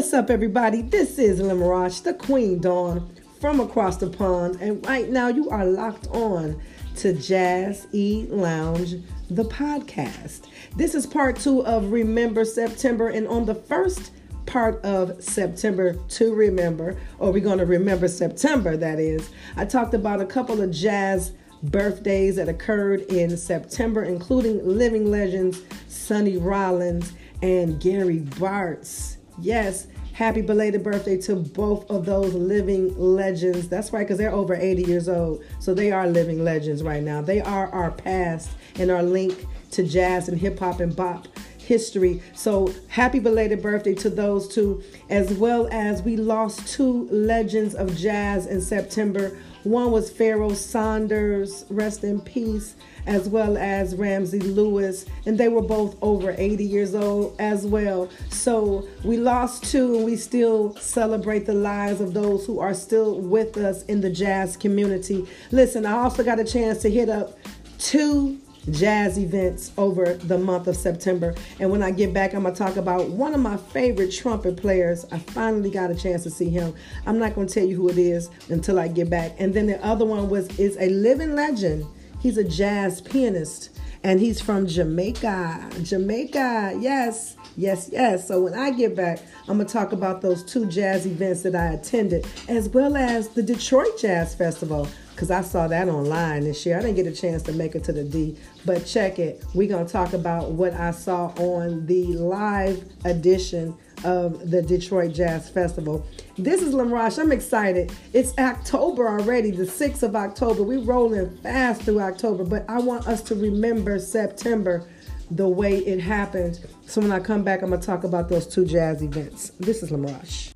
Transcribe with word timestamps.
What's 0.00 0.14
up, 0.14 0.30
everybody? 0.30 0.80
This 0.80 1.18
is 1.18 1.42
Limerage, 1.42 2.00
the 2.00 2.14
Queen 2.14 2.58
Dawn 2.58 3.14
from 3.38 3.60
across 3.60 3.98
the 3.98 4.08
pond, 4.08 4.56
and 4.58 4.84
right 4.86 5.10
now 5.10 5.28
you 5.28 5.50
are 5.50 5.66
locked 5.66 6.06
on 6.06 6.58
to 6.96 7.12
Jazz 7.12 7.86
E 7.92 8.26
Lounge, 8.30 8.94
the 9.28 9.44
podcast. 9.44 10.46
This 10.74 10.94
is 10.94 11.06
part 11.06 11.36
two 11.36 11.62
of 11.66 11.92
Remember 11.92 12.46
September, 12.46 13.08
and 13.08 13.28
on 13.28 13.44
the 13.44 13.54
first 13.54 14.12
part 14.46 14.82
of 14.86 15.22
September 15.22 15.92
to 15.92 16.34
remember, 16.34 16.96
or 17.18 17.30
we're 17.30 17.44
going 17.44 17.58
to 17.58 17.66
remember 17.66 18.08
September, 18.08 18.78
that 18.78 18.98
is, 18.98 19.28
I 19.58 19.66
talked 19.66 19.92
about 19.92 20.22
a 20.22 20.26
couple 20.26 20.62
of 20.62 20.70
jazz 20.70 21.32
birthdays 21.64 22.36
that 22.36 22.48
occurred 22.48 23.02
in 23.02 23.36
September, 23.36 24.04
including 24.04 24.66
living 24.66 25.10
legends 25.10 25.60
Sonny 25.88 26.38
Rollins 26.38 27.12
and 27.42 27.78
Gary 27.78 28.20
Bartz. 28.20 29.18
Yes, 29.42 29.86
happy 30.12 30.42
belated 30.42 30.84
birthday 30.84 31.16
to 31.22 31.36
both 31.36 31.90
of 31.90 32.04
those 32.04 32.34
living 32.34 32.94
legends. 32.98 33.68
That's 33.68 33.92
right, 33.92 34.04
because 34.04 34.18
they're 34.18 34.34
over 34.34 34.54
80 34.54 34.82
years 34.82 35.08
old. 35.08 35.42
So 35.60 35.72
they 35.72 35.92
are 35.92 36.06
living 36.06 36.44
legends 36.44 36.82
right 36.82 37.02
now. 37.02 37.22
They 37.22 37.40
are 37.40 37.68
our 37.70 37.90
past 37.90 38.50
and 38.78 38.90
our 38.90 39.02
link 39.02 39.46
to 39.72 39.82
jazz 39.82 40.28
and 40.28 40.38
hip 40.38 40.58
hop 40.58 40.80
and 40.80 40.94
bop 40.94 41.26
history. 41.58 42.20
So 42.34 42.74
happy 42.88 43.20
belated 43.20 43.62
birthday 43.62 43.94
to 43.94 44.10
those 44.10 44.52
two, 44.52 44.82
as 45.08 45.32
well 45.32 45.68
as 45.70 46.02
we 46.02 46.16
lost 46.16 46.68
two 46.68 47.08
legends 47.10 47.74
of 47.74 47.96
jazz 47.96 48.46
in 48.46 48.60
September. 48.60 49.38
One 49.64 49.90
was 49.90 50.10
Pharoah 50.10 50.54
Sanders, 50.54 51.66
rest 51.68 52.02
in 52.02 52.20
peace, 52.20 52.76
as 53.06 53.28
well 53.28 53.56
as 53.58 53.94
Ramsey 53.94 54.40
Lewis, 54.40 55.04
and 55.26 55.36
they 55.36 55.48
were 55.48 55.62
both 55.62 55.96
over 56.02 56.34
80 56.36 56.64
years 56.64 56.94
old 56.94 57.36
as 57.38 57.66
well. 57.66 58.08
So 58.30 58.88
we 59.04 59.16
lost 59.16 59.64
two, 59.64 59.96
and 59.96 60.04
we 60.04 60.16
still 60.16 60.74
celebrate 60.76 61.46
the 61.46 61.54
lives 61.54 62.00
of 62.00 62.14
those 62.14 62.46
who 62.46 62.58
are 62.60 62.74
still 62.74 63.20
with 63.20 63.56
us 63.56 63.84
in 63.84 64.00
the 64.00 64.10
jazz 64.10 64.56
community. 64.56 65.26
Listen, 65.50 65.84
I 65.84 65.92
also 65.92 66.24
got 66.24 66.40
a 66.40 66.44
chance 66.44 66.80
to 66.82 66.90
hit 66.90 67.08
up 67.08 67.38
two 67.78 68.38
jazz 68.70 69.18
events 69.18 69.72
over 69.78 70.14
the 70.14 70.38
month 70.38 70.66
of 70.66 70.76
September. 70.76 71.34
And 71.58 71.70
when 71.70 71.82
I 71.82 71.90
get 71.90 72.12
back, 72.12 72.34
I'm 72.34 72.42
going 72.42 72.54
to 72.54 72.58
talk 72.58 72.76
about 72.76 73.08
one 73.08 73.34
of 73.34 73.40
my 73.40 73.56
favorite 73.56 74.12
trumpet 74.12 74.56
players. 74.56 75.04
I 75.10 75.18
finally 75.18 75.70
got 75.70 75.90
a 75.90 75.94
chance 75.94 76.22
to 76.24 76.30
see 76.30 76.50
him. 76.50 76.74
I'm 77.06 77.18
not 77.18 77.34
going 77.34 77.46
to 77.46 77.54
tell 77.54 77.64
you 77.64 77.76
who 77.76 77.88
it 77.88 77.98
is 77.98 78.30
until 78.48 78.78
I 78.78 78.88
get 78.88 79.10
back. 79.10 79.32
And 79.38 79.54
then 79.54 79.66
the 79.66 79.84
other 79.84 80.04
one 80.04 80.28
was 80.28 80.48
is 80.58 80.76
a 80.78 80.88
living 80.90 81.34
legend. 81.34 81.86
He's 82.20 82.36
a 82.36 82.44
jazz 82.44 83.00
pianist 83.00 83.70
and 84.02 84.20
he's 84.20 84.40
from 84.40 84.66
Jamaica. 84.66 85.70
Jamaica. 85.82 86.78
Yes. 86.80 87.36
Yes, 87.56 87.90
yes. 87.92 88.26
So 88.28 88.40
when 88.40 88.54
I 88.54 88.70
get 88.70 88.94
back, 88.96 89.20
I'm 89.48 89.56
going 89.56 89.66
to 89.66 89.72
talk 89.72 89.92
about 89.92 90.22
those 90.22 90.44
two 90.44 90.66
jazz 90.66 91.04
events 91.04 91.42
that 91.42 91.54
I 91.54 91.72
attended, 91.72 92.26
as 92.48 92.68
well 92.68 92.96
as 92.96 93.28
the 93.28 93.42
Detroit 93.42 93.98
Jazz 93.98 94.34
Festival 94.34 94.88
because 95.20 95.30
I 95.30 95.42
saw 95.42 95.68
that 95.68 95.86
online 95.86 96.44
this 96.44 96.64
year. 96.64 96.78
I 96.78 96.80
didn't 96.80 96.96
get 96.96 97.06
a 97.06 97.12
chance 97.12 97.42
to 97.42 97.52
make 97.52 97.74
it 97.74 97.84
to 97.84 97.92
the 97.92 98.02
D, 98.02 98.38
but 98.64 98.86
check 98.86 99.18
it. 99.18 99.44
We're 99.52 99.68
going 99.68 99.84
to 99.84 99.92
talk 99.92 100.14
about 100.14 100.52
what 100.52 100.72
I 100.72 100.92
saw 100.92 101.26
on 101.36 101.84
the 101.84 102.06
live 102.14 102.82
edition 103.04 103.76
of 104.02 104.50
the 104.50 104.62
Detroit 104.62 105.12
Jazz 105.12 105.50
Festival. 105.50 106.06
This 106.38 106.62
is 106.62 106.72
Lamrash. 106.72 107.18
I'm 107.18 107.32
excited. 107.32 107.92
It's 108.14 108.32
October 108.38 109.06
already, 109.10 109.50
the 109.50 109.64
6th 109.64 110.02
of 110.02 110.16
October. 110.16 110.62
We're 110.62 110.80
rolling 110.80 111.36
fast 111.42 111.82
through 111.82 112.00
October, 112.00 112.42
but 112.42 112.64
I 112.66 112.78
want 112.78 113.06
us 113.06 113.20
to 113.24 113.34
remember 113.34 113.98
September 113.98 114.88
the 115.30 115.46
way 115.46 115.80
it 115.80 116.00
happened. 116.00 116.60
So 116.86 117.02
when 117.02 117.12
I 117.12 117.20
come 117.20 117.44
back, 117.44 117.60
I'm 117.60 117.68
going 117.68 117.80
to 117.82 117.86
talk 117.86 118.04
about 118.04 118.30
those 118.30 118.46
two 118.46 118.64
jazz 118.64 119.02
events. 119.02 119.50
This 119.60 119.82
is 119.82 119.90
Lamrash. 119.90 120.54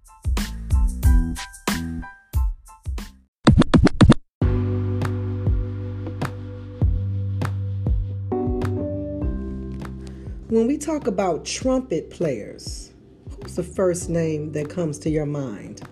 When 10.54 10.68
we 10.68 10.78
talk 10.78 11.08
about 11.08 11.44
trumpet 11.44 12.10
players, 12.10 12.92
who's 13.28 13.56
the 13.56 13.64
first 13.64 14.08
name 14.08 14.52
that 14.52 14.70
comes 14.70 15.00
to 15.00 15.10
your 15.10 15.26
mind? 15.26 15.82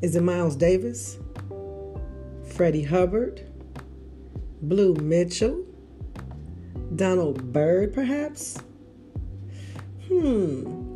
Is 0.00 0.16
it 0.16 0.22
Miles 0.22 0.56
Davis? 0.56 1.18
Freddie 2.54 2.84
Hubbard? 2.84 3.46
Blue 4.62 4.94
Mitchell? 4.94 5.66
Donald 6.96 7.52
Byrd, 7.52 7.92
perhaps? 7.92 8.56
Hmm. 10.06 10.94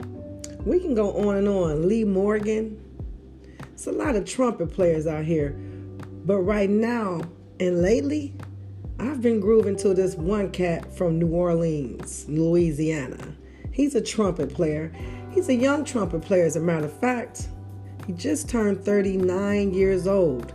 We 0.64 0.80
can 0.80 0.94
go 0.94 1.28
on 1.28 1.36
and 1.36 1.48
on. 1.48 1.86
Lee 1.86 2.04
Morgan. 2.04 2.82
It's 3.74 3.86
a 3.86 3.92
lot 3.92 4.16
of 4.16 4.24
trumpet 4.24 4.72
players 4.72 5.06
out 5.06 5.26
here. 5.26 5.50
But 6.24 6.38
right 6.38 6.70
now 6.70 7.20
and 7.60 7.82
lately, 7.82 8.34
I've 9.02 9.20
been 9.20 9.40
grooving 9.40 9.74
to 9.78 9.94
this 9.94 10.14
one 10.14 10.52
cat 10.52 10.96
from 10.96 11.18
New 11.18 11.34
Orleans, 11.34 12.24
Louisiana. 12.28 13.34
He's 13.72 13.96
a 13.96 14.00
trumpet 14.00 14.54
player. 14.54 14.92
He's 15.32 15.48
a 15.48 15.54
young 15.54 15.84
trumpet 15.84 16.22
player, 16.22 16.44
as 16.44 16.54
a 16.54 16.60
matter 16.60 16.84
of 16.84 16.92
fact. 17.00 17.48
He 18.06 18.12
just 18.12 18.48
turned 18.48 18.84
39 18.84 19.74
years 19.74 20.06
old. 20.06 20.54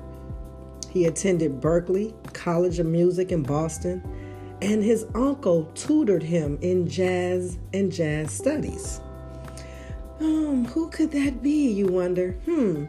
He 0.90 1.08
attended 1.08 1.60
Berklee 1.60 2.14
College 2.34 2.80
of 2.80 2.86
Music 2.86 3.34
in 3.34 3.44
Boston, 3.44 4.02
and 4.62 4.82
his 4.82 5.06
uncle 5.14 5.66
tutored 5.76 6.24
him 6.24 6.58
in 6.62 6.88
jazz 6.88 7.58
and 7.74 7.92
jazz 7.92 8.32
studies. 8.32 9.02
Um, 10.22 10.64
who 10.64 10.90
could 10.90 11.12
that 11.12 11.44
be, 11.44 11.70
you 11.70 11.88
wonder? 11.88 12.32
Hmm. 12.46 12.86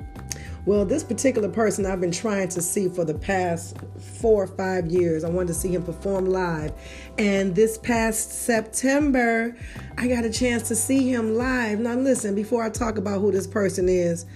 Well, 0.69 0.85
this 0.85 1.03
particular 1.03 1.49
person 1.49 1.87
I've 1.87 1.99
been 1.99 2.13
trying 2.13 2.51
to 2.51 2.61
see 2.61 2.91
for 2.91 3.03
the 3.03 3.15
past 3.15 3.75
four 4.21 4.45
or 4.45 4.47
five 4.47 4.89
years. 4.89 5.25
I 5.25 5.31
wanted 5.31 5.49
to 5.49 5.55
see 5.55 5.71
him 5.71 5.83
perform 5.83 6.27
live. 6.27 6.75
And 7.17 7.55
this 7.55 7.79
past 7.79 8.45
September, 8.45 9.57
I 9.97 10.09
got 10.09 10.27
a 10.27 10.31
chance 10.31 10.69
to 10.69 10.77
see 10.77 11.11
him 11.11 11.37
live. 11.37 11.79
Now, 11.79 11.95
listen, 11.95 12.35
before 12.35 12.63
I 12.63 12.69
talk 12.69 12.99
about 12.99 13.23
who 13.23 13.33
this 13.33 13.47
person 13.47 13.89
is, 13.89 14.27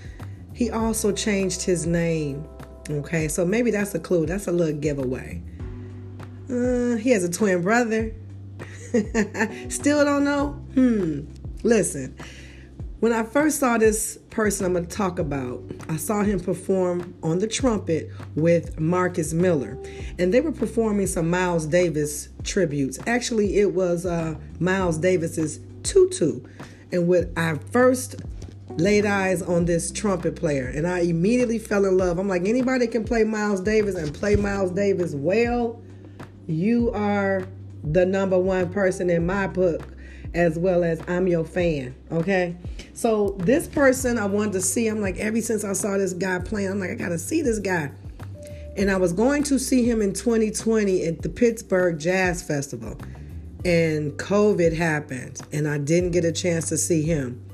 he 0.55 0.71
also 0.71 1.13
changed 1.13 1.61
his 1.61 1.87
name. 1.87 2.49
Okay, 2.89 3.29
so 3.29 3.45
maybe 3.45 3.71
that's 3.71 3.95
a 3.95 4.01
clue. 4.01 4.25
That's 4.25 4.47
a 4.47 4.53
little 4.53 4.81
giveaway. 4.81 5.43
Uh, 6.49 6.97
he 6.97 7.11
has 7.11 7.25
a 7.25 7.31
twin 7.31 7.61
brother. 7.61 8.15
Still 9.69 10.03
don't 10.03 10.25
know? 10.25 10.53
Hmm. 10.73 11.27
Listen. 11.63 12.17
When 13.03 13.13
I 13.13 13.25
first 13.25 13.59
saw 13.59 13.79
this 13.79 14.17
person 14.31 14.65
I'm 14.65 14.75
going 14.75 14.87
to 14.87 14.97
talk 14.97 15.19
about, 15.19 15.61
I 15.89 15.97
saw 15.97 16.23
him 16.23 16.39
perform 16.39 17.17
on 17.21 17.41
the 17.41 17.49
trumpet 17.49 18.09
with 18.37 18.79
Marcus 18.79 19.33
Miller. 19.33 19.77
And 20.21 20.33
they 20.33 20.41
were 20.41 20.53
performing 20.53 21.09
some 21.09 21.29
Miles 21.29 21.67
Davis 21.67 22.29
tributes. 22.45 23.01
Actually, 23.09 23.59
it 23.59 23.75
was 23.75 24.07
uh, 24.07 24.37
Miles 24.61 24.99
Davis's 24.99 25.59
tutu. 25.83 26.43
And 26.93 27.09
when 27.09 27.33
I 27.37 27.57
first 27.73 28.23
laid 28.77 29.05
eyes 29.05 29.43
on 29.43 29.65
this 29.65 29.91
trumpet 29.91 30.37
player, 30.37 30.69
and 30.69 30.87
I 30.87 31.01
immediately 31.01 31.59
fell 31.59 31.85
in 31.85 31.97
love. 31.97 32.21
I'm 32.21 32.29
like, 32.29 32.47
anybody 32.47 32.87
can 32.87 33.03
play 33.03 33.25
Miles 33.25 33.61
Davis 33.61 33.97
and 33.97 34.15
play 34.15 34.37
Miles 34.37 34.71
Davis 34.71 35.13
well, 35.13 35.83
you 36.47 36.93
are 36.93 37.49
the 37.83 38.07
number 38.07 38.39
one 38.39 38.71
person 38.73 39.11
in 39.11 39.27
my 39.27 39.49
book 39.49 39.92
as 40.35 40.59
well 40.59 40.85
as 40.85 41.01
I'm 41.09 41.27
your 41.27 41.45
fan. 41.45 41.95
Okay. 42.11 42.57
So 42.95 43.37
this 43.39 43.67
person 43.67 44.19
I 44.19 44.27
wanted 44.27 44.53
to 44.55 44.61
see, 44.63 44.89
I'm 44.89 45.01
like, 45.01 45.17
ever 45.19 45.41
since 45.41 45.65
I 45.65 45.73
saw 45.73 45.99
this 45.99 46.13
guy 46.13 46.39
playing, 46.39 46.71
I'm 46.71 46.81
like, 46.81 46.91
I 46.91 46.95
gotta 46.95 47.19
see 47.19 47.43
this 47.43 47.59
guy. 47.59 47.91
And 48.77 48.91
I 48.91 48.97
was 48.97 49.13
going 49.13 49.43
to 49.45 49.59
see 49.59 49.85
him 49.85 50.01
in 50.01 50.15
2020 50.15 51.05
at 51.05 51.23
the 51.23 51.29
Pittsburgh 51.29 51.99
Jazz 51.99 52.43
Festival. 52.43 52.97
And 53.65 54.13
COVID 54.13 54.75
happened, 54.75 55.41
and 55.53 55.69
I 55.69 55.79
didn't 55.79 56.11
get 56.11 56.25
a 56.25 56.33
chance 56.33 56.69
to 56.71 56.79
see 56.79 57.03
him. 57.03 57.45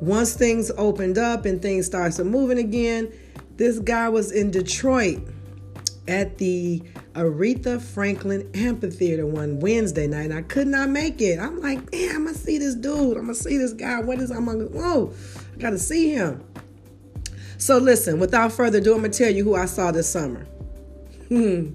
Once 0.00 0.34
things 0.34 0.70
opened 0.76 1.18
up 1.18 1.44
and 1.44 1.60
things 1.60 1.86
started 1.86 2.24
moving 2.24 2.58
again, 2.58 3.10
this 3.56 3.80
guy 3.80 4.08
was 4.08 4.30
in 4.30 4.50
Detroit 4.52 5.20
at 6.08 6.38
the 6.38 6.82
Aretha 7.12 7.80
Franklin 7.80 8.50
Amphitheater 8.54 9.26
one 9.26 9.60
Wednesday 9.60 10.06
night, 10.06 10.30
and 10.30 10.34
I 10.34 10.42
could 10.42 10.66
not 10.66 10.88
make 10.88 11.20
it. 11.20 11.38
I'm 11.38 11.60
like, 11.60 11.92
man, 11.92 12.16
I'm 12.16 12.24
gonna 12.24 12.36
see 12.36 12.58
this 12.58 12.74
dude. 12.74 13.16
I'm 13.16 13.24
gonna 13.24 13.34
see 13.34 13.58
this 13.58 13.74
guy. 13.74 14.00
What 14.00 14.18
is 14.18 14.30
I'm 14.30 14.46
gonna 14.46 14.64
whoa, 14.64 15.12
I 15.54 15.58
gotta 15.58 15.78
see 15.78 16.10
him. 16.10 16.42
So 17.58 17.78
listen, 17.78 18.18
without 18.18 18.52
further 18.52 18.78
ado, 18.78 18.94
I'm 18.94 19.02
gonna 19.02 19.12
tell 19.12 19.30
you 19.30 19.44
who 19.44 19.54
I 19.54 19.66
saw 19.66 19.92
this 19.92 20.08
summer. 20.08 20.44
Hmm. 21.28 21.74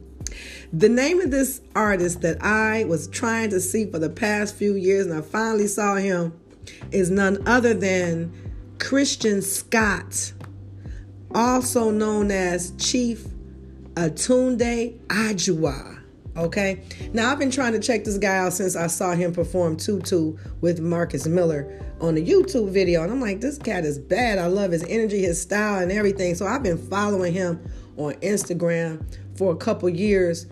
The 0.71 0.89
name 0.89 1.21
of 1.21 1.29
this 1.29 1.61
artist 1.75 2.21
that 2.21 2.43
I 2.43 2.85
was 2.85 3.07
trying 3.07 3.51
to 3.51 3.59
see 3.59 3.85
for 3.85 3.99
the 3.99 4.09
past 4.09 4.55
few 4.55 4.73
years, 4.73 5.05
and 5.05 5.15
I 5.15 5.21
finally 5.21 5.67
saw 5.67 5.95
him, 5.95 6.33
is 6.91 7.11
none 7.11 7.47
other 7.47 7.75
than 7.75 8.33
Christian 8.79 9.43
Scott, 9.43 10.33
also 11.35 11.91
known 11.91 12.31
as 12.31 12.71
Chief 12.77 13.27
Atunde 13.95 14.97
Adjuah. 15.07 15.99
Okay. 16.35 16.81
Now 17.13 17.31
I've 17.31 17.37
been 17.37 17.51
trying 17.51 17.73
to 17.73 17.79
check 17.79 18.03
this 18.03 18.17
guy 18.17 18.37
out 18.37 18.53
since 18.53 18.75
I 18.75 18.87
saw 18.87 19.13
him 19.13 19.33
perform 19.33 19.77
Tutu 19.77 20.35
with 20.61 20.79
Marcus 20.79 21.27
Miller 21.27 21.79
on 22.01 22.15
the 22.15 22.25
YouTube 22.25 22.71
video. 22.71 23.03
And 23.03 23.11
I'm 23.11 23.21
like, 23.21 23.39
this 23.39 23.59
cat 23.59 23.85
is 23.85 23.99
bad. 23.99 24.39
I 24.39 24.47
love 24.47 24.71
his 24.71 24.83
energy, 24.83 25.21
his 25.21 25.39
style, 25.39 25.81
and 25.81 25.91
everything. 25.91 26.33
So 26.33 26.47
I've 26.47 26.63
been 26.63 26.77
following 26.89 27.33
him 27.33 27.63
on 27.97 28.13
Instagram 28.15 29.05
for 29.35 29.51
a 29.51 29.55
couple 29.55 29.89
years. 29.89 30.45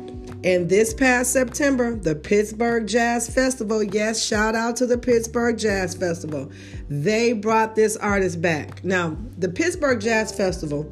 And 0.44 0.70
this 0.70 0.94
past 0.94 1.34
September, 1.34 1.96
the 1.96 2.16
Pittsburgh 2.16 2.88
Jazz 2.88 3.28
Festival, 3.28 3.82
yes, 3.84 4.24
shout 4.24 4.56
out 4.56 4.76
to 4.78 4.86
the 4.86 4.98
Pittsburgh 4.98 5.58
Jazz 5.58 5.96
Festival. 5.96 6.52
They 6.90 7.34
brought 7.34 7.76
this 7.76 7.98
artist 7.98 8.42
back. 8.42 8.84
Now, 8.84 9.18
the 9.38 9.50
Pittsburgh 9.50 10.00
Jazz 10.00 10.32
Festival 10.36 10.92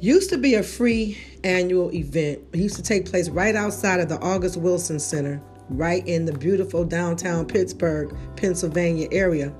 used 0.00 0.30
to 0.30 0.38
be 0.38 0.54
a 0.54 0.62
free 0.62 1.18
annual 1.44 1.92
event. 1.92 2.40
It 2.52 2.60
used 2.60 2.76
to 2.76 2.82
take 2.82 3.08
place 3.08 3.28
right 3.28 3.54
outside 3.54 4.00
of 4.00 4.08
the 4.08 4.18
August 4.20 4.56
Wilson 4.56 4.98
Center, 4.98 5.40
right 5.68 6.06
in 6.06 6.24
the 6.24 6.32
beautiful 6.32 6.84
downtown 6.84 7.46
Pittsburgh, 7.46 8.16
Pennsylvania 8.36 9.08
area. 9.12 9.54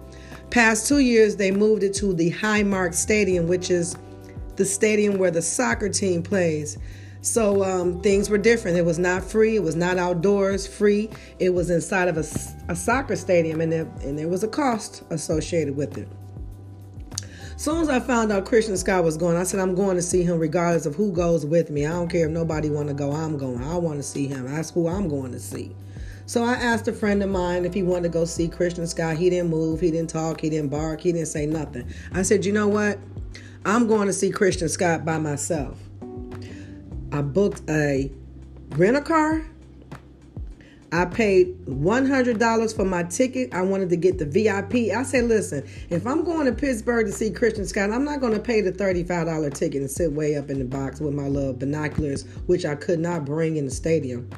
Past 0.51 0.89
two 0.89 0.99
years, 0.99 1.37
they 1.37 1.51
moved 1.51 1.83
it 1.83 1.95
to 1.95 2.13
the 2.13 2.31
Highmark 2.33 2.95
Stadium, 2.95 3.47
which 3.47 3.71
is 3.71 3.97
the 4.57 4.65
stadium 4.65 5.19
where 5.19 5.31
the 5.31 5.43
soccer 5.43 5.89
team 5.89 6.23
plays. 6.23 6.79
So 7.23 7.65
um, 7.65 8.03
things 8.03 8.29
were 8.29 8.39
different. 8.39 8.77
It 8.77 8.85
was 8.85 8.99
not 8.99 9.25
free. 9.25 9.57
It 9.57 9.63
was 9.63 9.77
not 9.77 9.97
outdoors 9.97 10.67
free. 10.67 11.09
It 11.39 11.51
was 11.51 11.71
inside 11.71 12.09
of 12.09 12.19
a, 12.19 12.25
a 12.69 12.77
soccer 12.77 13.17
stadium, 13.17 13.61
and 13.63 13.73
there, 13.73 13.89
and 14.03 14.19
there 14.19 14.29
was 14.29 14.45
a 14.45 14.49
cost 14.49 15.03
associated 15.11 15.75
with 15.75 15.97
it. 15.97 16.07
As 17.55 17.63
soon 17.63 17.81
as 17.81 17.89
I 17.89 18.01
found 18.01 18.33
out 18.33 18.47
Christian 18.47 18.77
Scott 18.77 19.05
was 19.05 19.17
going, 19.17 19.37
I 19.37 19.45
said 19.45 19.61
I'm 19.61 19.77
going 19.77 19.97
to 19.97 20.03
see 20.03 20.25
him 20.25 20.39
regardless 20.39 20.87
of 20.87 20.97
who 20.97 21.13
goes 21.13 21.47
with 21.47 21.71
me. 21.71 21.87
I 21.87 21.91
don't 21.91 22.09
care 22.09 22.27
if 22.27 22.33
nobody 22.33 22.69
want 22.69 22.89
to 22.89 22.95
go. 22.95 23.13
I'm 23.13 23.39
going. 23.39 23.63
I 23.63 23.77
want 23.77 23.99
to 23.99 24.03
see 24.03 24.27
him. 24.27 24.47
That's 24.51 24.71
who 24.71 24.89
I'm 24.89 25.09
going 25.09 25.33
to 25.33 25.41
see. 25.41 25.75
So 26.27 26.43
I 26.43 26.55
asked 26.55 26.89
a 26.89 26.93
friend 26.93 27.23
of 27.23 27.31
mine 27.31 27.65
if 27.65 27.73
he 27.73 27.83
wanted 27.83 28.05
to 28.05 28.09
go 28.09 28.25
see 28.25 28.49
Christian 28.49 28.87
Scott. 28.87 29.17
He 29.17 29.31
didn't 29.31 29.51
move. 29.51 29.81
He 29.81 29.91
didn't 29.91 30.11
talk. 30.11 30.41
He 30.41 30.51
didn't 30.51 30.71
bark. 30.71 31.01
He 31.01 31.13
didn't 31.13 31.29
say 31.29 31.47
nothing. 31.47 31.87
I 32.13 32.23
said, 32.23 32.45
you 32.45 32.53
know 32.53 32.67
what? 32.67 32.99
I'm 33.65 33.87
going 33.87 34.09
to 34.09 34.13
see 34.13 34.31
Christian 34.31 34.69
Scott 34.69 35.05
by 35.05 35.19
myself. 35.19 35.79
I 37.13 37.23
booked 37.23 37.63
a 37.71 38.11
rent 38.71 38.97
a 38.97 39.01
car. 39.01 39.47
I 40.95 41.07
paid 41.07 41.59
$100 41.67 42.77
for 42.77 42.85
my 42.85 43.03
ticket. 43.03 43.53
I 43.53 43.63
wanted 43.63 43.91
to 43.91 43.97
get 43.97 44.19
the 44.19 44.27
VIP. 44.27 44.97
I 44.97 45.03
said, 45.03 45.25
listen, 45.25 45.69
if 45.91 46.07
I'm 46.07 46.23
going 46.23 46.47
to 46.47 46.53
Pittsburgh 46.53 47.07
to 47.07 47.13
see 47.13 47.33
Christian 47.33 47.67
Scott, 47.67 47.91
I'm 47.91 48.05
not 48.05 48.21
going 48.21 48.33
to 48.33 48.39
pay 48.39 48.61
the 48.61 48.71
$35 48.71 49.53
ticket 49.55 49.81
and 49.81 49.91
sit 49.91 50.13
way 50.13 50.37
up 50.37 50.51
in 50.51 50.61
the 50.61 50.65
box 50.65 51.01
with 51.01 51.13
my 51.13 51.27
little 51.27 51.53
binoculars, 51.53 52.23
which 52.47 52.65
I 52.65 52.77
could 52.77 53.01
not 53.01 53.25
bring 53.25 53.57
in 53.57 53.65
the 53.65 53.73
stadium. 53.73 54.31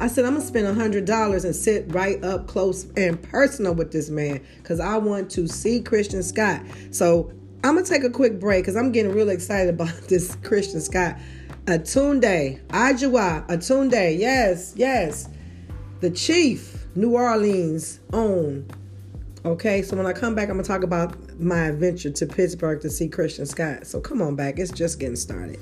I 0.00 0.08
said, 0.08 0.26
I'm 0.26 0.32
going 0.32 0.42
to 0.42 0.48
spend 0.48 0.66
$100 0.66 1.44
and 1.46 1.56
sit 1.56 1.90
right 1.94 2.22
up 2.22 2.46
close 2.46 2.88
and 2.94 3.20
personal 3.22 3.74
with 3.74 3.90
this 3.90 4.10
man 4.10 4.44
because 4.58 4.80
I 4.80 4.98
want 4.98 5.30
to 5.30 5.48
see 5.48 5.80
Christian 5.80 6.22
Scott. 6.22 6.60
So 6.90 7.32
I'm 7.64 7.72
going 7.72 7.86
to 7.86 7.90
take 7.90 8.04
a 8.04 8.10
quick 8.10 8.38
break 8.38 8.64
because 8.64 8.76
I'm 8.76 8.92
getting 8.92 9.14
really 9.14 9.32
excited 9.32 9.72
about 9.74 9.94
this 10.10 10.34
Christian 10.42 10.82
Scott. 10.82 11.16
Atunde, 11.64 12.62
Adjuah, 12.66 13.48
Atunde, 13.48 14.18
yes, 14.18 14.74
yes 14.76 15.30
the 16.02 16.10
chief, 16.10 16.84
New 16.96 17.14
Orleans 17.14 18.00
own. 18.12 18.66
Okay, 19.44 19.82
so 19.82 19.96
when 19.96 20.04
I 20.04 20.12
come 20.12 20.34
back, 20.34 20.48
I'm 20.48 20.56
gonna 20.56 20.64
talk 20.64 20.82
about 20.82 21.16
my 21.38 21.66
adventure 21.66 22.10
to 22.10 22.26
Pittsburgh 22.26 22.80
to 22.80 22.90
see 22.90 23.08
Christian 23.08 23.46
Scott. 23.46 23.86
So 23.86 24.00
come 24.00 24.20
on 24.20 24.34
back, 24.34 24.58
it's 24.58 24.72
just 24.72 24.98
getting 24.98 25.14
started. 25.14 25.60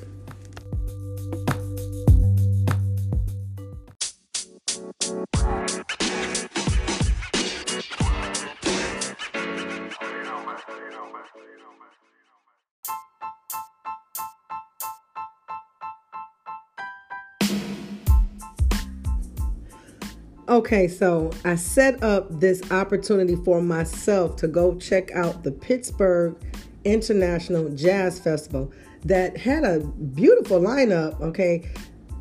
Okay, 20.70 20.86
so 20.86 21.32
I 21.44 21.56
set 21.56 22.00
up 22.00 22.28
this 22.38 22.62
opportunity 22.70 23.34
for 23.34 23.60
myself 23.60 24.36
to 24.36 24.46
go 24.46 24.76
check 24.76 25.10
out 25.10 25.42
the 25.42 25.50
Pittsburgh 25.50 26.36
International 26.84 27.68
Jazz 27.70 28.20
Festival 28.20 28.70
that 29.04 29.36
had 29.36 29.64
a 29.64 29.80
beautiful 29.80 30.60
lineup. 30.60 31.20
Okay, 31.20 31.68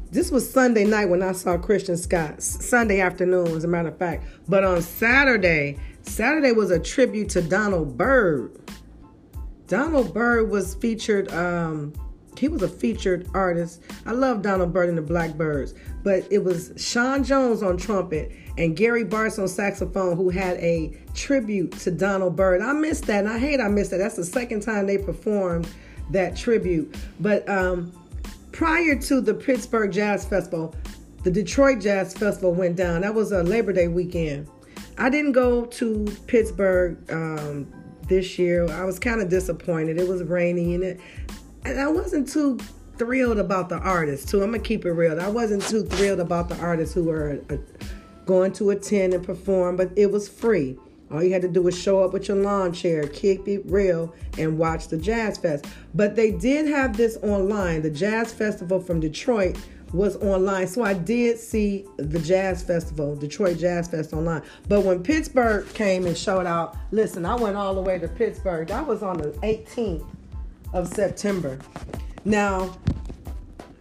this 0.09 0.31
was 0.31 0.51
Sunday 0.51 0.83
night 0.83 1.09
when 1.09 1.21
I 1.21 1.33
saw 1.33 1.59
Christian 1.59 1.95
Scott, 1.95 2.41
Sunday 2.41 3.01
afternoon, 3.01 3.49
as 3.49 3.65
a 3.65 3.67
matter 3.67 3.89
of 3.89 3.99
fact. 3.99 4.25
But 4.47 4.63
on 4.63 4.81
Saturday, 4.81 5.77
Saturday 6.01 6.51
was 6.51 6.71
a 6.71 6.79
tribute 6.79 7.29
to 7.29 7.43
Donald 7.43 7.99
Byrd. 7.99 8.59
Donald 9.67 10.11
Byrd 10.11 10.49
was 10.49 10.73
featured. 10.73 11.31
Um, 11.31 11.93
he 12.39 12.47
was 12.47 12.61
a 12.61 12.69
featured 12.69 13.27
artist. 13.33 13.81
I 14.05 14.13
love 14.13 14.41
Donald 14.41 14.71
Byrd 14.71 14.89
and 14.89 14.97
the 14.97 15.01
Blackbirds, 15.01 15.73
but 16.03 16.25
it 16.31 16.43
was 16.43 16.71
Sean 16.77 17.23
Jones 17.23 17.61
on 17.61 17.75
trumpet 17.75 18.31
and 18.57 18.75
Gary 18.75 19.03
Bartz 19.03 19.37
on 19.39 19.47
saxophone 19.47 20.15
who 20.15 20.29
had 20.29 20.57
a 20.57 20.97
tribute 21.13 21.73
to 21.79 21.91
Donald 21.91 22.35
Byrd. 22.35 22.61
I 22.61 22.71
missed 22.71 23.05
that, 23.07 23.25
and 23.25 23.29
I 23.29 23.37
hate 23.37 23.59
I 23.59 23.67
missed 23.67 23.91
that. 23.91 23.97
That's 23.97 24.15
the 24.15 24.23
second 24.23 24.61
time 24.61 24.87
they 24.87 24.97
performed 24.97 25.69
that 26.11 26.35
tribute. 26.35 26.95
But 27.19 27.47
um, 27.49 27.91
prior 28.53 28.95
to 28.95 29.19
the 29.19 29.33
Pittsburgh 29.33 29.91
Jazz 29.91 30.25
Festival, 30.25 30.73
the 31.23 31.31
Detroit 31.31 31.81
Jazz 31.81 32.13
Festival 32.13 32.53
went 32.53 32.77
down. 32.77 33.01
That 33.01 33.13
was 33.13 33.33
a 33.33 33.43
Labor 33.43 33.73
Day 33.73 33.89
weekend. 33.89 34.47
I 34.97 35.09
didn't 35.09 35.33
go 35.33 35.65
to 35.65 36.05
Pittsburgh 36.27 36.97
um, 37.11 37.67
this 38.07 38.39
year. 38.39 38.69
I 38.71 38.85
was 38.85 38.97
kind 38.97 39.21
of 39.21 39.29
disappointed. 39.29 39.97
It 39.97 40.07
was 40.07 40.23
rainy 40.23 40.75
and 40.75 40.83
it 40.83 40.99
and 41.65 41.79
I 41.79 41.87
wasn't 41.87 42.27
too 42.29 42.57
thrilled 42.97 43.39
about 43.39 43.69
the 43.69 43.77
artists 43.77 44.29
too. 44.29 44.43
I'm 44.43 44.51
gonna 44.51 44.63
keep 44.63 44.85
it 44.85 44.91
real. 44.91 45.19
I 45.19 45.29
wasn't 45.29 45.63
too 45.63 45.83
thrilled 45.83 46.19
about 46.19 46.49
the 46.49 46.57
artists 46.57 46.93
who 46.93 47.05
were 47.05 47.41
uh, 47.49 47.55
going 48.25 48.51
to 48.53 48.69
attend 48.71 49.13
and 49.13 49.25
perform, 49.25 49.75
but 49.75 49.89
it 49.95 50.11
was 50.11 50.27
free. 50.27 50.77
All 51.11 51.23
you 51.23 51.33
had 51.33 51.41
to 51.41 51.47
do 51.47 51.63
was 51.63 51.79
show 51.79 52.03
up 52.03 52.13
with 52.13 52.27
your 52.27 52.37
lawn 52.37 52.71
chair, 52.71 53.07
keep 53.07 53.47
it 53.47 53.63
real, 53.65 54.13
and 54.37 54.59
watch 54.59 54.89
the 54.89 54.97
Jazz 54.97 55.39
Fest. 55.39 55.65
But 55.95 56.15
they 56.15 56.31
did 56.31 56.67
have 56.67 56.95
this 56.95 57.17
online. 57.23 57.81
The 57.81 57.89
Jazz 57.89 58.31
Festival 58.31 58.79
from 58.79 58.99
Detroit 58.99 59.57
was 59.91 60.17
online. 60.17 60.67
So 60.67 60.83
I 60.83 60.93
did 60.93 61.39
see 61.39 61.85
the 61.97 62.19
Jazz 62.19 62.61
Festival, 62.61 63.15
Detroit 63.15 63.57
Jazz 63.57 63.87
Fest 63.87 64.13
online. 64.13 64.43
But 64.67 64.81
when 64.81 65.01
Pittsburgh 65.01 65.67
came 65.73 66.05
and 66.05 66.15
showed 66.15 66.45
out, 66.45 66.77
listen, 66.91 67.25
I 67.25 67.33
went 67.33 67.55
all 67.55 67.73
the 67.73 67.81
way 67.81 67.97
to 67.97 68.07
Pittsburgh. 68.07 68.67
That 68.67 68.85
was 68.85 69.01
on 69.01 69.17
the 69.17 69.29
18th 69.41 70.05
of 70.73 70.87
September. 70.87 71.59
Now, 72.25 72.77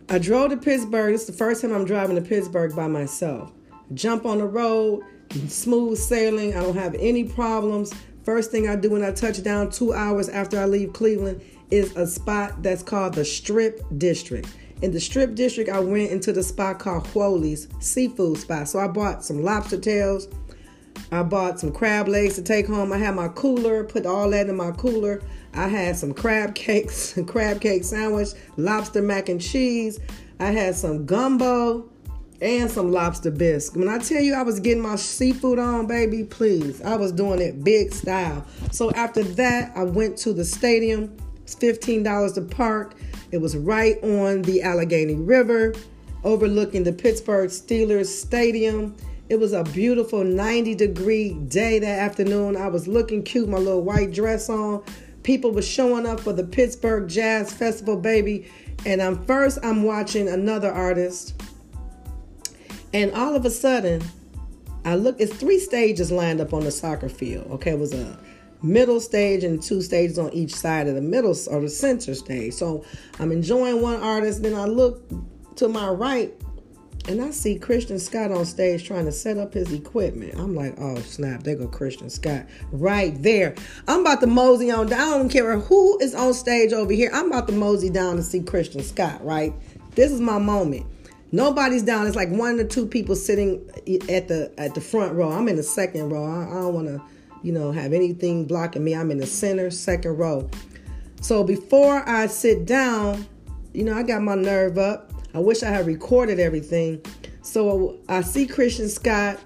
I 0.08 0.18
drove 0.18 0.50
to 0.50 0.56
Pittsburgh. 0.56 1.14
It's 1.14 1.26
the 1.26 1.32
first 1.32 1.62
time 1.62 1.72
I'm 1.72 1.84
driving 1.84 2.16
to 2.16 2.22
Pittsburgh 2.22 2.74
by 2.74 2.86
myself. 2.86 3.52
Jump 3.94 4.24
on 4.24 4.38
the 4.38 4.46
road, 4.46 5.02
smooth 5.48 5.98
sailing. 5.98 6.56
I 6.56 6.62
don't 6.62 6.76
have 6.76 6.94
any 6.94 7.24
problems. 7.24 7.92
First 8.24 8.50
thing 8.50 8.68
I 8.68 8.76
do 8.76 8.90
when 8.90 9.04
I 9.04 9.12
touch 9.12 9.42
down 9.42 9.70
two 9.70 9.92
hours 9.92 10.28
after 10.28 10.58
I 10.58 10.66
leave 10.66 10.92
Cleveland 10.92 11.42
is 11.70 11.96
a 11.96 12.06
spot 12.06 12.62
that's 12.62 12.82
called 12.82 13.14
the 13.14 13.24
Strip 13.24 13.82
District. 13.98 14.48
In 14.80 14.92
the 14.92 15.00
Strip 15.00 15.34
District, 15.34 15.68
I 15.68 15.80
went 15.80 16.10
into 16.10 16.32
the 16.32 16.42
spot 16.42 16.78
called 16.78 17.06
Wholey's 17.08 17.68
Seafood 17.80 18.38
Spot. 18.38 18.68
So 18.68 18.78
I 18.78 18.86
bought 18.86 19.24
some 19.24 19.42
lobster 19.42 19.78
tails. 19.78 20.28
I 21.10 21.22
bought 21.22 21.58
some 21.58 21.72
crab 21.72 22.08
legs 22.08 22.34
to 22.36 22.42
take 22.42 22.66
home. 22.66 22.92
I 22.92 22.98
had 22.98 23.14
my 23.14 23.28
cooler, 23.28 23.84
put 23.84 24.06
all 24.06 24.30
that 24.30 24.48
in 24.48 24.56
my 24.56 24.70
cooler. 24.72 25.22
I 25.54 25.68
had 25.68 25.96
some 25.96 26.14
crab 26.14 26.54
cakes, 26.54 27.18
crab 27.26 27.60
cake 27.60 27.84
sandwich, 27.84 28.28
lobster 28.56 29.02
mac 29.02 29.28
and 29.28 29.40
cheese. 29.40 29.98
I 30.40 30.50
had 30.50 30.74
some 30.74 31.04
gumbo 31.06 31.88
and 32.40 32.70
some 32.70 32.92
lobster 32.92 33.30
bisque. 33.30 33.74
When 33.74 33.88
I 33.88 33.98
tell 33.98 34.22
you 34.22 34.34
I 34.34 34.42
was 34.42 34.60
getting 34.60 34.82
my 34.82 34.96
seafood 34.96 35.58
on, 35.58 35.86
baby, 35.86 36.24
please. 36.24 36.80
I 36.82 36.96
was 36.96 37.12
doing 37.12 37.40
it 37.40 37.64
big 37.64 37.92
style. 37.92 38.44
So 38.70 38.90
after 38.92 39.24
that, 39.24 39.72
I 39.76 39.82
went 39.84 40.16
to 40.18 40.32
the 40.32 40.44
stadium. 40.44 41.16
It's 41.42 41.56
$15 41.56 42.34
to 42.34 42.42
park. 42.42 42.94
It 43.32 43.38
was 43.38 43.56
right 43.56 44.02
on 44.04 44.42
the 44.42 44.62
Allegheny 44.62 45.14
River, 45.14 45.74
overlooking 46.24 46.84
the 46.84 46.92
Pittsburgh 46.92 47.50
Steelers 47.50 48.06
Stadium. 48.06 48.94
It 49.28 49.38
was 49.38 49.52
a 49.52 49.64
beautiful 49.64 50.24
90 50.24 50.74
degree 50.74 51.34
day 51.34 51.78
that 51.80 51.98
afternoon. 51.98 52.56
I 52.56 52.68
was 52.68 52.88
looking 52.88 53.22
cute, 53.22 53.48
my 53.48 53.58
little 53.58 53.82
white 53.82 54.12
dress 54.12 54.48
on. 54.48 54.82
People 55.22 55.52
were 55.52 55.62
showing 55.62 56.06
up 56.06 56.20
for 56.20 56.32
the 56.32 56.44
Pittsburgh 56.44 57.08
Jazz 57.08 57.52
Festival, 57.52 57.96
baby. 57.96 58.50
And 58.86 59.02
I'm 59.02 59.24
first 59.24 59.58
I'm 59.62 59.82
watching 59.82 60.28
another 60.28 60.70
artist. 60.70 61.40
And 62.92 63.12
all 63.12 63.34
of 63.34 63.44
a 63.44 63.50
sudden, 63.50 64.02
I 64.84 64.94
look, 64.94 65.20
it's 65.20 65.34
three 65.34 65.58
stages 65.58 66.10
lined 66.10 66.40
up 66.40 66.54
on 66.54 66.64
the 66.64 66.70
soccer 66.70 67.08
field. 67.08 67.50
Okay, 67.50 67.72
it 67.72 67.78
was 67.78 67.92
a 67.92 68.18
middle 68.62 69.00
stage 69.00 69.44
and 69.44 69.62
two 69.62 69.82
stages 69.82 70.18
on 70.18 70.32
each 70.32 70.54
side 70.54 70.88
of 70.88 70.94
the 70.94 71.00
middle 71.00 71.36
or 71.50 71.60
the 71.60 71.68
center 71.68 72.14
stage. 72.14 72.54
So 72.54 72.84
I'm 73.18 73.32
enjoying 73.32 73.82
one 73.82 74.00
artist, 74.00 74.42
then 74.42 74.54
I 74.54 74.64
look 74.64 75.02
to 75.56 75.68
my 75.68 75.88
right 75.90 76.32
and 77.08 77.22
I 77.22 77.30
see 77.30 77.58
Christian 77.58 77.98
Scott 77.98 78.30
on 78.30 78.44
stage 78.44 78.86
trying 78.86 79.06
to 79.06 79.12
set 79.12 79.38
up 79.38 79.54
his 79.54 79.72
equipment. 79.72 80.34
I'm 80.36 80.54
like, 80.54 80.74
oh 80.78 80.96
snap, 81.00 81.42
there 81.42 81.56
go 81.56 81.66
Christian 81.66 82.10
Scott 82.10 82.44
right 82.70 83.20
there. 83.22 83.54
I'm 83.88 84.00
about 84.02 84.20
to 84.20 84.26
mosey 84.26 84.70
on 84.70 84.88
down. 84.88 85.00
I 85.00 85.16
don't 85.16 85.30
care 85.30 85.58
who 85.58 85.98
is 86.00 86.14
on 86.14 86.34
stage 86.34 86.74
over 86.74 86.92
here. 86.92 87.10
I'm 87.14 87.28
about 87.32 87.48
to 87.48 87.54
mosey 87.54 87.88
down 87.88 88.16
to 88.16 88.22
see 88.22 88.40
Christian 88.40 88.82
Scott, 88.82 89.24
right? 89.24 89.54
This 89.94 90.12
is 90.12 90.20
my 90.20 90.38
moment. 90.38 90.86
Nobody's 91.32 91.82
down. 91.82 92.06
It's 92.06 92.16
like 92.16 92.30
one 92.30 92.60
or 92.60 92.64
two 92.64 92.86
people 92.86 93.16
sitting 93.16 93.66
at 94.08 94.28
the 94.28 94.52
at 94.58 94.74
the 94.74 94.80
front 94.80 95.14
row. 95.14 95.30
I'm 95.30 95.48
in 95.48 95.56
the 95.56 95.62
second 95.62 96.10
row. 96.10 96.24
I, 96.24 96.50
I 96.50 96.60
don't 96.60 96.74
want 96.74 96.88
to, 96.88 97.02
you 97.42 97.52
know, 97.52 97.72
have 97.72 97.94
anything 97.94 98.44
blocking 98.44 98.84
me. 98.84 98.94
I'm 98.94 99.10
in 99.10 99.18
the 99.18 99.26
center, 99.26 99.70
second 99.70 100.18
row. 100.18 100.48
So 101.22 101.42
before 101.42 102.06
I 102.08 102.26
sit 102.26 102.66
down, 102.66 103.26
you 103.72 103.84
know, 103.84 103.94
I 103.94 104.02
got 104.02 104.22
my 104.22 104.34
nerve 104.34 104.76
up. 104.76 105.07
I 105.38 105.40
wish 105.40 105.62
I 105.62 105.70
had 105.70 105.86
recorded 105.86 106.40
everything. 106.40 107.00
So 107.42 108.00
I 108.08 108.22
see 108.22 108.44
Christian 108.44 108.88
Scott 108.88 109.38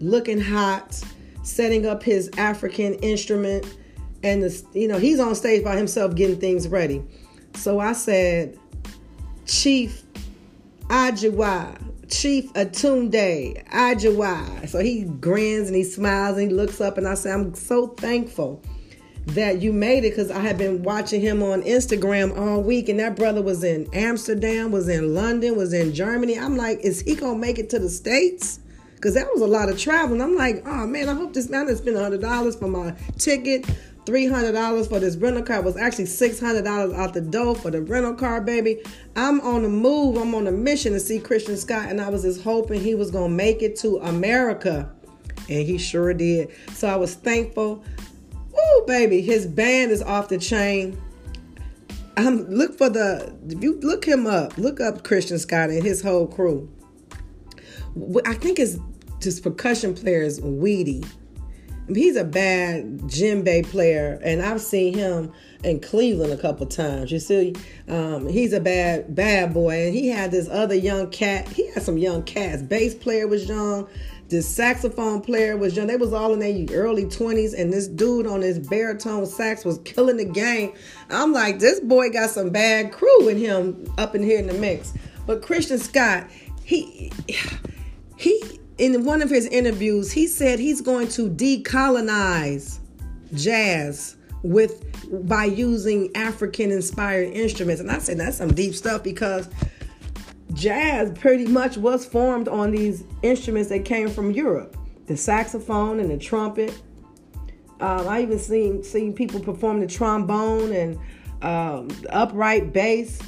looking 0.00 0.40
hot, 0.40 0.98
setting 1.42 1.84
up 1.84 2.02
his 2.02 2.30
African 2.38 2.94
instrument, 2.94 3.66
and 4.22 4.42
the, 4.42 4.64
you 4.72 4.88
know 4.88 4.96
he's 4.96 5.20
on 5.20 5.34
stage 5.34 5.62
by 5.62 5.76
himself 5.76 6.14
getting 6.14 6.40
things 6.40 6.66
ready. 6.66 7.04
So 7.56 7.78
I 7.78 7.92
said, 7.92 8.58
Chief 9.44 10.02
Adjuah, 10.84 11.76
Chief 12.08 12.50
Atunde 12.54 13.68
Adjuah. 13.68 14.66
So 14.66 14.78
he 14.78 15.04
grins 15.04 15.68
and 15.68 15.76
he 15.76 15.84
smiles 15.84 16.38
and 16.38 16.50
he 16.50 16.56
looks 16.56 16.80
up, 16.80 16.96
and 16.96 17.06
I 17.06 17.12
say, 17.16 17.30
I'm 17.30 17.52
so 17.54 17.88
thankful 17.88 18.62
that 19.26 19.62
you 19.62 19.72
made 19.72 20.04
it 20.04 20.10
because 20.10 20.30
I 20.30 20.40
had 20.40 20.58
been 20.58 20.82
watching 20.82 21.20
him 21.20 21.42
on 21.42 21.62
Instagram 21.62 22.38
all 22.38 22.62
week, 22.62 22.88
and 22.88 23.00
that 23.00 23.16
brother 23.16 23.42
was 23.42 23.64
in 23.64 23.88
Amsterdam, 23.92 24.70
was 24.70 24.88
in 24.88 25.14
London, 25.14 25.56
was 25.56 25.72
in 25.72 25.94
Germany. 25.94 26.38
I'm 26.38 26.56
like, 26.56 26.80
is 26.80 27.00
he 27.00 27.14
gonna 27.14 27.38
make 27.38 27.58
it 27.58 27.70
to 27.70 27.78
the 27.78 27.88
States? 27.88 28.60
Because 28.96 29.14
that 29.14 29.28
was 29.32 29.42
a 29.42 29.46
lot 29.46 29.68
of 29.68 29.78
traveling. 29.78 30.20
I'm 30.20 30.36
like, 30.36 30.62
oh 30.66 30.86
man, 30.86 31.08
I 31.08 31.14
hope 31.14 31.32
this 31.34 31.48
man 31.48 31.68
has 31.68 31.78
spent 31.78 31.96
hundred 31.96 32.20
dollars 32.20 32.56
for 32.56 32.68
my 32.68 32.94
ticket, 33.18 33.66
three 34.06 34.26
hundred 34.26 34.52
dollars 34.52 34.88
for 34.88 35.00
this 35.00 35.16
rental 35.16 35.42
car. 35.42 35.58
It 35.58 35.64
was 35.64 35.76
actually 35.76 36.06
six 36.06 36.38
hundred 36.38 36.64
dollars 36.64 36.92
out 36.94 37.14
the 37.14 37.20
door 37.20 37.54
for 37.54 37.70
the 37.70 37.82
rental 37.82 38.14
car, 38.14 38.40
baby. 38.40 38.82
I'm 39.16 39.40
on 39.40 39.62
the 39.62 39.68
move. 39.68 40.16
I'm 40.16 40.34
on 40.34 40.46
a 40.46 40.52
mission 40.52 40.92
to 40.92 41.00
see 41.00 41.18
Christian 41.18 41.56
Scott, 41.56 41.88
and 41.88 42.00
I 42.00 42.08
was 42.10 42.22
just 42.22 42.42
hoping 42.42 42.80
he 42.80 42.94
was 42.94 43.10
gonna 43.10 43.30
make 43.30 43.62
it 43.62 43.76
to 43.76 43.98
America, 43.98 44.90
and 45.48 45.66
he 45.66 45.78
sure 45.78 46.12
did. 46.14 46.50
So 46.72 46.88
I 46.88 46.96
was 46.96 47.14
thankful. 47.14 47.84
Woo, 48.64 48.86
baby, 48.86 49.20
his 49.20 49.46
band 49.46 49.90
is 49.90 50.02
off 50.02 50.28
the 50.28 50.38
chain. 50.38 51.00
Um, 52.16 52.46
look 52.48 52.78
for 52.78 52.88
the 52.88 53.34
you 53.60 53.80
look 53.80 54.04
him 54.04 54.26
up, 54.26 54.56
look 54.56 54.80
up 54.80 55.02
Christian 55.02 55.38
Scott 55.38 55.70
and 55.70 55.82
his 55.82 56.00
whole 56.00 56.26
crew. 56.26 56.70
I 58.24 58.34
think 58.34 58.58
it's 58.58 58.78
just 59.20 59.42
percussion 59.42 59.94
players 59.94 60.40
Weedie. 60.40 61.06
He's 61.92 62.16
a 62.16 62.24
bad 62.24 62.98
djembe 63.00 63.66
player, 63.66 64.18
and 64.24 64.40
I've 64.40 64.62
seen 64.62 64.94
him 64.94 65.32
in 65.64 65.80
Cleveland 65.80 66.32
a 66.32 66.38
couple 66.38 66.64
times. 66.66 67.12
You 67.12 67.18
see, 67.18 67.54
um, 67.88 68.26
he's 68.26 68.54
a 68.54 68.60
bad 68.60 69.14
bad 69.14 69.52
boy, 69.52 69.86
and 69.86 69.94
he 69.94 70.08
had 70.08 70.30
this 70.30 70.48
other 70.48 70.74
young 70.74 71.10
cat. 71.10 71.48
He 71.48 71.70
had 71.72 71.82
some 71.82 71.98
young 71.98 72.22
cats. 72.22 72.62
Bass 72.62 72.94
player 72.94 73.26
was 73.26 73.46
young. 73.48 73.88
This 74.28 74.48
saxophone 74.48 75.20
player 75.20 75.56
was 75.56 75.76
young. 75.76 75.86
They 75.86 75.96
was 75.96 76.12
all 76.12 76.32
in 76.32 76.38
their 76.38 76.78
early 76.78 77.04
20s, 77.04 77.58
and 77.58 77.72
this 77.72 77.86
dude 77.86 78.26
on 78.26 78.40
his 78.40 78.58
baritone 78.58 79.26
sax 79.26 79.64
was 79.64 79.78
killing 79.84 80.16
the 80.16 80.24
game. 80.24 80.72
I'm 81.10 81.32
like, 81.32 81.58
this 81.58 81.80
boy 81.80 82.10
got 82.10 82.30
some 82.30 82.50
bad 82.50 82.90
crew 82.90 83.28
in 83.28 83.36
him 83.36 83.92
up 83.98 84.14
in 84.14 84.22
here 84.22 84.38
in 84.38 84.46
the 84.46 84.54
mix. 84.54 84.94
But 85.26 85.42
Christian 85.42 85.78
Scott, 85.78 86.28
he 86.64 87.12
he 88.16 88.60
in 88.78 89.04
one 89.04 89.22
of 89.22 89.30
his 89.30 89.46
interviews, 89.46 90.10
he 90.10 90.26
said 90.26 90.58
he's 90.58 90.80
going 90.80 91.08
to 91.08 91.28
decolonize 91.28 92.78
jazz 93.34 94.16
with 94.42 94.82
by 95.26 95.44
using 95.44 96.14
African 96.16 96.70
inspired 96.70 97.32
instruments. 97.32 97.80
And 97.80 97.90
I 97.90 97.98
said 97.98 98.18
that's 98.18 98.38
some 98.38 98.52
deep 98.52 98.74
stuff 98.74 99.02
because 99.02 99.48
jazz 100.52 101.10
pretty 101.18 101.46
much 101.46 101.76
was 101.76 102.04
formed 102.04 102.48
on 102.48 102.70
these 102.70 103.04
instruments 103.22 103.68
that 103.70 103.84
came 103.84 104.08
from 104.08 104.30
Europe 104.30 104.76
the 105.06 105.16
saxophone 105.16 106.00
and 106.00 106.10
the 106.10 106.16
trumpet. 106.16 106.80
Um, 107.80 108.08
I 108.08 108.22
even 108.22 108.38
seen 108.38 108.82
seen 108.82 109.12
people 109.12 109.40
perform 109.40 109.80
the 109.80 109.86
trombone 109.86 110.72
and 110.72 110.98
um, 111.42 111.88
the 111.88 112.08
upright 112.14 112.72
bass. 112.72 113.20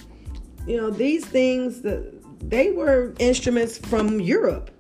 You 0.67 0.79
know, 0.79 0.91
these 0.91 1.25
things 1.25 1.83
that 1.83 2.13
they 2.49 2.71
were 2.73 3.15
instruments 3.19 3.79
from 3.79 4.21
Europe, 4.21 4.71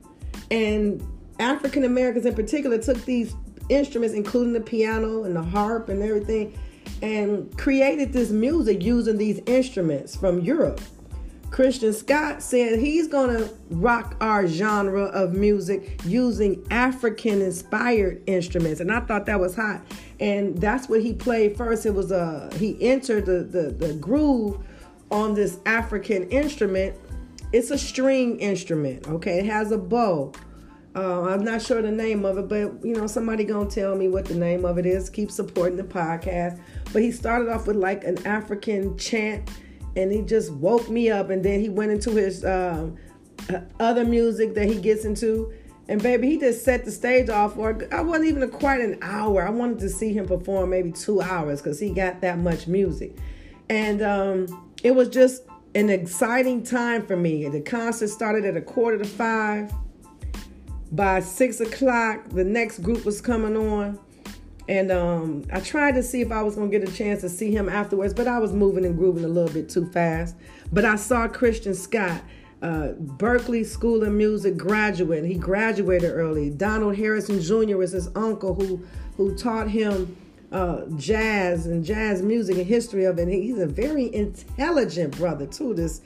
and 0.50 1.06
African 1.38 1.84
Americans 1.84 2.26
in 2.26 2.34
particular 2.34 2.78
took 2.78 3.04
these 3.04 3.34
instruments, 3.68 4.14
including 4.14 4.52
the 4.52 4.60
piano 4.60 5.24
and 5.24 5.36
the 5.36 5.42
harp 5.42 5.88
and 5.88 6.02
everything, 6.02 6.56
and 7.02 7.56
created 7.58 8.12
this 8.12 8.30
music 8.30 8.82
using 8.82 9.18
these 9.18 9.40
instruments 9.46 10.16
from 10.16 10.40
Europe. 10.40 10.80
Christian 11.50 11.92
Scott 11.92 12.42
said 12.42 12.78
he's 12.78 13.08
going 13.08 13.36
to 13.36 13.52
rock 13.70 14.16
our 14.20 14.46
genre 14.46 15.04
of 15.04 15.32
music 15.32 16.00
using 16.04 16.66
African 16.70 17.40
inspired 17.40 18.22
instruments. 18.26 18.80
And 18.80 18.92
I 18.92 19.00
thought 19.00 19.26
that 19.26 19.40
was 19.40 19.54
hot. 19.54 19.82
And 20.20 20.58
that's 20.60 20.88
what 20.88 21.02
he 21.02 21.12
played 21.12 21.56
first. 21.56 21.86
It 21.86 21.94
was 21.94 22.10
a, 22.10 22.50
uh, 22.52 22.54
he 22.56 22.76
entered 22.80 23.26
the, 23.26 23.44
the, 23.44 23.70
the 23.70 23.94
groove 23.94 24.58
on 25.10 25.34
this 25.34 25.60
African 25.66 26.28
instrument. 26.30 26.96
It's 27.52 27.70
a 27.70 27.78
string 27.78 28.38
instrument, 28.40 29.06
okay? 29.08 29.38
It 29.38 29.46
has 29.46 29.72
a 29.72 29.78
bow. 29.78 30.32
Uh, 30.96 31.24
I'm 31.24 31.44
not 31.44 31.60
sure 31.60 31.82
the 31.82 31.92
name 31.92 32.24
of 32.24 32.38
it, 32.38 32.48
but 32.48 32.84
you 32.84 32.94
know, 32.94 33.06
somebody 33.06 33.44
gonna 33.44 33.68
tell 33.68 33.94
me 33.94 34.08
what 34.08 34.24
the 34.24 34.34
name 34.34 34.64
of 34.64 34.78
it 34.78 34.86
is. 34.86 35.10
Keep 35.10 35.30
supporting 35.30 35.76
the 35.76 35.84
podcast. 35.84 36.58
But 36.92 37.02
he 37.02 37.12
started 37.12 37.50
off 37.50 37.66
with 37.66 37.76
like 37.76 38.02
an 38.04 38.26
African 38.26 38.96
chant 38.96 39.50
and 39.96 40.12
he 40.12 40.22
just 40.22 40.52
woke 40.52 40.88
me 40.88 41.10
up. 41.10 41.30
And 41.30 41.44
then 41.44 41.60
he 41.60 41.68
went 41.68 41.90
into 41.90 42.10
his 42.12 42.44
um, 42.44 42.96
other 43.80 44.04
music 44.04 44.54
that 44.54 44.66
he 44.66 44.78
gets 44.78 45.04
into. 45.04 45.52
And 45.88 46.02
baby, 46.02 46.30
he 46.30 46.38
just 46.38 46.64
set 46.64 46.84
the 46.84 46.90
stage 46.90 47.28
off 47.28 47.54
for 47.54 47.88
I 47.92 48.00
wasn't 48.00 48.28
even 48.28 48.50
quite 48.50 48.80
an 48.80 48.98
hour. 49.02 49.46
I 49.46 49.50
wanted 49.50 49.78
to 49.80 49.88
see 49.88 50.12
him 50.12 50.26
perform 50.26 50.70
maybe 50.70 50.92
two 50.92 51.20
hours 51.20 51.62
because 51.62 51.78
he 51.78 51.90
got 51.90 52.20
that 52.22 52.38
much 52.38 52.66
music. 52.66 53.16
And 53.68 54.02
um, 54.02 54.72
it 54.82 54.94
was 54.94 55.08
just 55.08 55.42
an 55.74 55.90
exciting 55.90 56.62
time 56.62 57.06
for 57.06 57.16
me. 57.16 57.48
The 57.48 57.60
concert 57.60 58.08
started 58.08 58.44
at 58.44 58.56
a 58.56 58.62
quarter 58.62 58.98
to 58.98 59.04
five. 59.04 59.72
By 60.92 61.20
six 61.20 61.60
o'clock, 61.60 62.28
the 62.30 62.44
next 62.44 62.80
group 62.80 63.04
was 63.04 63.20
coming 63.20 63.56
on. 63.56 63.98
And 64.68 64.90
um, 64.90 65.44
I 65.52 65.60
tried 65.60 65.94
to 65.94 66.02
see 66.02 66.20
if 66.20 66.32
I 66.32 66.42
was 66.42 66.56
going 66.56 66.70
to 66.70 66.78
get 66.78 66.88
a 66.88 66.92
chance 66.92 67.20
to 67.20 67.28
see 67.28 67.52
him 67.52 67.68
afterwards, 67.68 68.12
but 68.12 68.26
I 68.26 68.38
was 68.38 68.52
moving 68.52 68.84
and 68.84 68.96
grooving 68.96 69.24
a 69.24 69.28
little 69.28 69.52
bit 69.52 69.68
too 69.68 69.86
fast. 69.86 70.34
But 70.72 70.84
I 70.84 70.96
saw 70.96 71.28
Christian 71.28 71.74
Scott, 71.74 72.20
uh, 72.62 72.88
Berklee 72.98 73.64
School 73.64 74.02
of 74.02 74.12
Music 74.12 74.56
graduate. 74.56 75.24
He 75.24 75.34
graduated 75.34 76.10
early. 76.10 76.50
Donald 76.50 76.96
Harrison 76.96 77.40
Jr. 77.40 77.76
was 77.76 77.92
his 77.92 78.08
uncle 78.16 78.54
who, 78.54 78.84
who 79.16 79.36
taught 79.36 79.70
him 79.70 80.16
uh, 80.50 80.82
jazz 80.96 81.66
and 81.66 81.84
jazz 81.84 82.22
music 82.22 82.56
and 82.56 82.66
history 82.66 83.04
of 83.04 83.18
it. 83.18 83.22
And 83.22 83.32
he's 83.32 83.58
a 83.58 83.66
very 83.66 84.12
intelligent 84.12 85.16
brother, 85.16 85.46
too, 85.46 85.74
this 85.74 86.00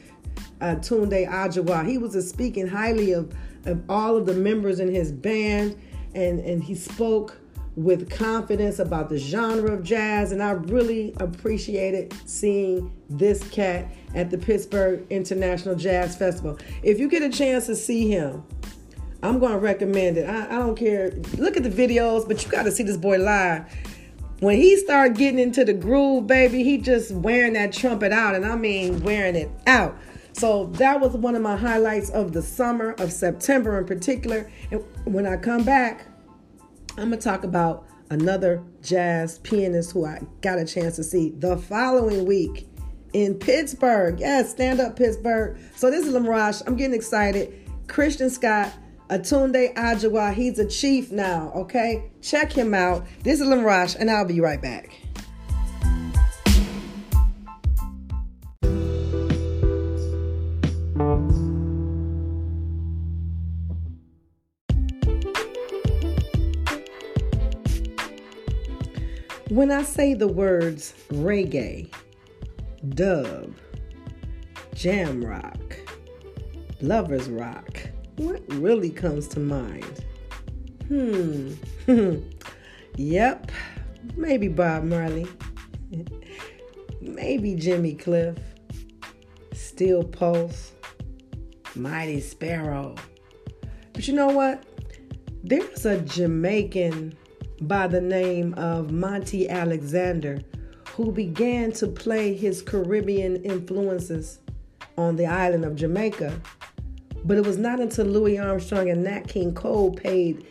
uh, 0.61 0.77
Tunde 0.77 1.27
Adjuah. 1.29 1.89
He 1.89 1.97
was 1.97 2.29
speaking 2.29 2.67
highly 2.67 3.13
of, 3.13 3.35
of 3.65 3.83
all 3.89 4.17
of 4.17 4.27
the 4.27 4.35
members 4.35 4.81
in 4.81 4.95
his 4.95 5.13
band, 5.13 5.81
and, 6.15 6.41
and 6.41 6.63
he 6.63 6.75
spoke 6.75 7.40
with 7.77 8.11
confidence 8.11 8.79
about 8.79 9.09
the 9.09 9.19
genre 9.19 9.73
of 9.73 9.83
jazz. 9.83 10.33
And 10.33 10.43
I 10.43 10.51
really 10.51 11.15
appreciated 11.19 12.15
seeing 12.27 12.93
this 13.09 13.49
cat 13.51 13.91
at 14.15 14.31
the 14.31 14.39
Pittsburgh 14.39 15.07
International 15.11 15.75
Jazz 15.75 16.17
Festival. 16.17 16.59
If 16.83 16.99
you 16.99 17.09
get 17.09 17.23
a 17.23 17.31
chance 17.31 17.67
to 17.67 17.77
see 17.77 18.09
him, 18.09 18.43
I'm 19.23 19.39
going 19.39 19.53
to 19.53 19.59
recommend 19.59 20.17
it. 20.17 20.29
I, 20.29 20.47
I 20.47 20.59
don't 20.59 20.77
care. 20.77 21.13
Look 21.37 21.57
at 21.57 21.63
the 21.63 21.71
videos, 21.71 22.27
but 22.27 22.45
you 22.45 22.51
got 22.51 22.65
to 22.65 22.73
see 22.73 22.83
this 22.83 22.97
boy 22.97 23.19
live. 23.19 23.67
When 24.41 24.57
he 24.57 24.77
started 24.79 25.19
getting 25.19 25.39
into 25.39 25.65
the 25.65 25.75
groove, 25.75 26.27
baby, 26.27 26.65
he 26.65 26.79
just 26.79 27.13
wearing 27.13 27.53
that 27.53 27.73
trumpet 27.73 28.13
out. 28.13 28.35
And 28.35 28.47
I 28.47 28.57
mean, 28.57 29.01
wearing 29.03 29.37
it 29.37 29.51
out. 29.67 29.97
So 30.33 30.67
that 30.75 31.01
was 31.01 31.13
one 31.13 31.35
of 31.35 31.43
my 31.43 31.57
highlights 31.57 32.09
of 32.11 32.33
the 32.33 32.41
summer 32.41 32.93
of 32.93 33.13
September 33.13 33.79
in 33.79 33.85
particular. 33.85 34.51
And 34.71 34.83
when 35.05 35.27
I 35.27 35.37
come 35.37 35.65
back, 35.65 36.07
I'm 37.01 37.09
going 37.09 37.19
to 37.19 37.25
talk 37.25 37.45
about 37.45 37.87
another 38.11 38.63
jazz 38.83 39.39
pianist 39.39 39.93
who 39.93 40.05
I 40.05 40.21
got 40.43 40.59
a 40.59 40.67
chance 40.67 40.97
to 40.97 41.03
see 41.03 41.31
the 41.31 41.57
following 41.57 42.27
week 42.27 42.69
in 43.15 43.37
Pittsburgh. 43.37 44.21
Yes, 44.21 44.51
stand 44.51 44.81
up 44.81 44.97
Pittsburgh. 44.97 45.59
So 45.77 45.91
this 45.91 46.07
is 46.07 46.13
Lamarash. 46.13 46.63
I'm 46.67 46.77
getting 46.77 46.95
excited. 46.95 47.71
Christian 47.89 48.29
Scott, 48.29 48.75
Atunde 49.09 49.73
Adjuah. 49.77 50.35
He's 50.35 50.59
a 50.59 50.67
chief 50.67 51.11
now, 51.11 51.51
okay? 51.57 52.11
Check 52.21 52.53
him 52.53 52.75
out. 52.75 53.07
This 53.23 53.41
is 53.41 53.47
Lamarash, 53.47 53.97
and 53.99 54.11
I'll 54.11 54.27
be 54.27 54.43
right 54.43 54.61
back. 54.61 55.00
When 69.51 69.73
I 69.73 69.83
say 69.83 70.15
the 70.15 70.29
words 70.29 70.95
reggae, 71.09 71.93
dub, 72.91 73.53
jam 74.75 75.25
rock, 75.25 75.77
lovers 76.81 77.29
rock, 77.29 77.81
what 78.15 78.45
really 78.55 78.91
comes 78.91 79.27
to 79.27 79.41
mind? 79.41 80.05
Hmm. 80.87 81.55
yep. 82.97 83.51
Maybe 84.15 84.47
Bob 84.47 84.85
Marley. 84.85 85.27
Maybe 87.01 87.57
Jimmy 87.57 87.95
Cliff. 87.95 88.39
Steel 89.53 90.05
Pulse. 90.05 90.71
Mighty 91.75 92.21
Sparrow. 92.21 92.95
But 93.95 94.07
you 94.07 94.15
know 94.15 94.29
what? 94.29 94.63
There's 95.43 95.87
a 95.87 96.01
Jamaican 96.03 97.17
by 97.61 97.87
the 97.87 98.01
name 98.01 98.55
of 98.55 98.91
Monty 98.91 99.49
Alexander 99.49 100.41
who 100.95 101.13
began 101.13 101.73
to 101.73 101.87
play 101.87 102.35
his 102.35 102.63
Caribbean 102.63 103.43
influences 103.45 104.41
on 104.99 105.17
the 105.17 105.27
island 105.27 105.65
of 105.65 105.77
Jamaica. 105.77 106.41
But 107.25 107.37
it 107.37 107.47
was 107.47 107.59
not 107.59 107.81
until 107.81 108.07
Louis 108.07 108.39
Armstrong 108.39 108.91
and 108.91 109.05
Nat 109.05 109.29
King 109.29 109.55
Cole 109.55 109.93
paid 109.93 110.47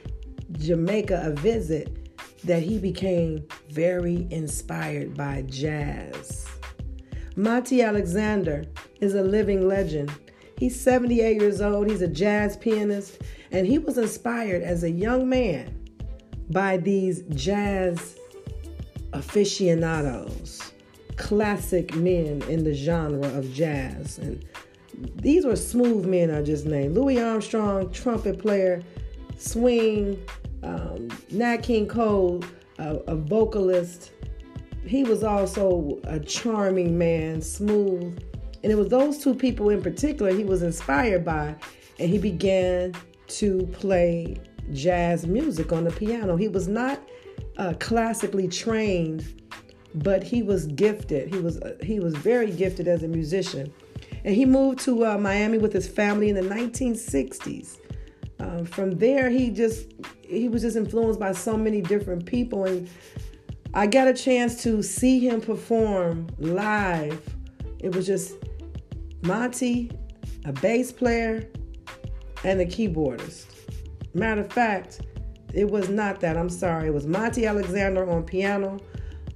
Jamaica 0.54 1.22
a 1.24 1.32
visit 1.32 1.96
that 2.44 2.64
he 2.64 2.78
became 2.78 3.46
very 3.70 4.28
inspired 4.32 5.16
by 5.16 5.44
jazz. 5.44 6.48
Monty 7.36 7.82
Alexander 7.82 8.66
is 9.02 9.16
a 9.16 9.22
living 9.22 9.68
legend. 9.68 10.12
He's 10.58 10.80
78 10.80 11.40
years 11.40 11.62
old, 11.62 11.90
he's 11.90 12.02
a 12.02 12.08
jazz 12.08 12.58
pianist, 12.58 13.22
and 13.52 13.66
he 13.66 13.78
was 13.78 13.98
inspired 13.98 14.62
as 14.62 14.84
a 14.84 14.92
young 14.92 15.28
man 15.28 15.79
by 16.50 16.78
these 16.78 17.22
jazz 17.30 18.18
aficionados, 19.14 20.74
classic 21.16 21.96
men 21.96 22.42
in 22.44 22.64
the 22.64 22.74
genre 22.74 23.28
of 23.38 23.52
jazz. 23.54 24.18
And 24.18 24.46
these 25.16 25.46
were 25.46 25.56
smooth 25.56 26.06
men, 26.06 26.32
I 26.32 26.42
just 26.42 26.66
named. 26.66 26.96
Louis 26.96 27.22
Armstrong, 27.22 27.92
trumpet 27.92 28.40
player, 28.40 28.82
swing, 29.38 30.22
um, 30.64 31.10
Nat 31.32 31.58
King 31.58 31.88
Cole, 31.88 32.44
a, 32.78 32.96
a 33.08 33.16
vocalist. 33.16 34.12
He 34.86 35.04
was 35.04 35.24
also 35.24 36.00
a 36.06 36.20
charming 36.20 36.98
man, 36.98 37.42
smooth. 37.42 38.18
And 38.64 38.72
it 38.72 38.76
was 38.76 38.90
those 38.90 39.20
two 39.20 39.34
people 39.34 39.70
in 39.70 39.82
particular 39.82 40.34
he 40.34 40.44
was 40.44 40.64
inspired 40.64 41.24
by, 41.24 41.56
and 41.98 42.10
he 42.10 42.18
began 42.18 42.94
to 43.28 43.68
play 43.68 44.38
jazz 44.74 45.26
music 45.26 45.72
on 45.72 45.84
the 45.84 45.92
piano. 45.92 46.36
He 46.36 46.48
was 46.48 46.68
not 46.68 47.02
uh, 47.58 47.74
classically 47.80 48.48
trained, 48.48 49.42
but 49.96 50.24
he 50.24 50.44
was 50.44 50.68
gifted. 50.68 51.34
He 51.34 51.40
was 51.40 51.60
uh, 51.60 51.76
he 51.82 52.00
was 52.00 52.16
very 52.16 52.52
gifted 52.52 52.88
as 52.88 53.04
a 53.04 53.08
musician, 53.08 53.72
and 54.24 54.36
he 54.36 54.46
moved 54.46 54.80
to 54.82 55.06
uh, 55.06 55.18
Miami 55.18 55.58
with 55.58 55.74
his 55.74 55.88
family 55.88 56.30
in 56.30 56.36
the 56.36 56.42
1960s. 56.42 57.78
Um, 58.40 58.66
from 58.66 58.92
there, 58.92 59.30
he 59.30 59.50
just 59.50 59.88
he 60.22 60.48
was 60.48 60.62
just 60.62 60.78
influenced 60.78 61.20
by 61.20 61.32
so 61.32 61.58
many 61.58 61.82
different 61.82 62.26
people, 62.26 62.66
and 62.66 62.90
I 63.74 63.88
got 63.88 64.08
a 64.08 64.14
chance 64.14 64.64
to 64.64 64.82
see 64.82 65.20
him 65.20 65.42
perform 65.42 66.28
live. 66.38 67.22
It 67.80 67.96
was 67.96 68.06
just 68.06 68.36
Monty, 69.22 69.92
a 70.46 70.54
bass 70.54 70.92
player, 70.92 71.48
and 72.44 72.62
a 72.62 72.66
keyboardist. 72.66 73.59
Matter 74.14 74.42
of 74.42 74.52
fact, 74.52 75.02
it 75.54 75.70
was 75.70 75.90
not 75.90 76.20
that. 76.22 76.38
I'm 76.38 76.50
sorry. 76.50 76.88
It 76.88 76.94
was 76.94 77.08
Monty 77.08 77.46
Alexander 77.46 78.10
on 78.10 78.24
piano, 78.24 78.80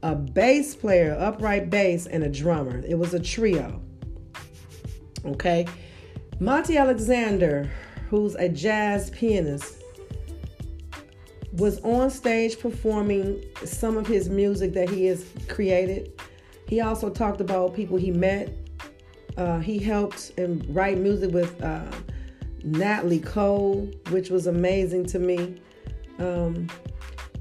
a 0.02 0.16
bass 0.16 0.76
player, 0.76 1.16
upright 1.20 1.70
bass, 1.70 2.08
and 2.08 2.24
a 2.24 2.30
drummer. 2.30 2.84
It 2.88 2.96
was 2.96 3.14
a 3.14 3.20
trio. 3.20 3.82
Okay. 5.26 5.68
Monty 6.40 6.78
Alexander, 6.78 7.70
who's 8.10 8.36
a 8.36 8.50
jazz 8.50 9.10
pianist, 9.12 9.82
was 11.54 11.80
on 11.82 12.10
stage 12.10 12.60
performing 12.60 13.44
some 13.64 13.96
of 13.96 14.08
his 14.08 14.28
music 14.28 14.74
that 14.74 14.90
he 14.90 15.06
has 15.06 15.26
created. 15.48 16.20
He 16.68 16.82
also 16.82 17.10
talked 17.10 17.42
about 17.42 17.76
people 17.76 17.98
he 17.98 18.12
met. 18.12 18.52
Uh, 19.38 19.60
he 19.60 19.78
helped 19.78 20.32
and 20.38 20.64
write 20.76 20.98
music 20.98 21.32
with 21.32 21.62
uh, 21.64 21.86
Natalie 22.64 23.20
Cole, 23.20 23.90
which 24.10 24.30
was 24.30 24.48
amazing 24.48 25.06
to 25.08 25.20
me. 25.20 25.62
Um, 26.20 26.68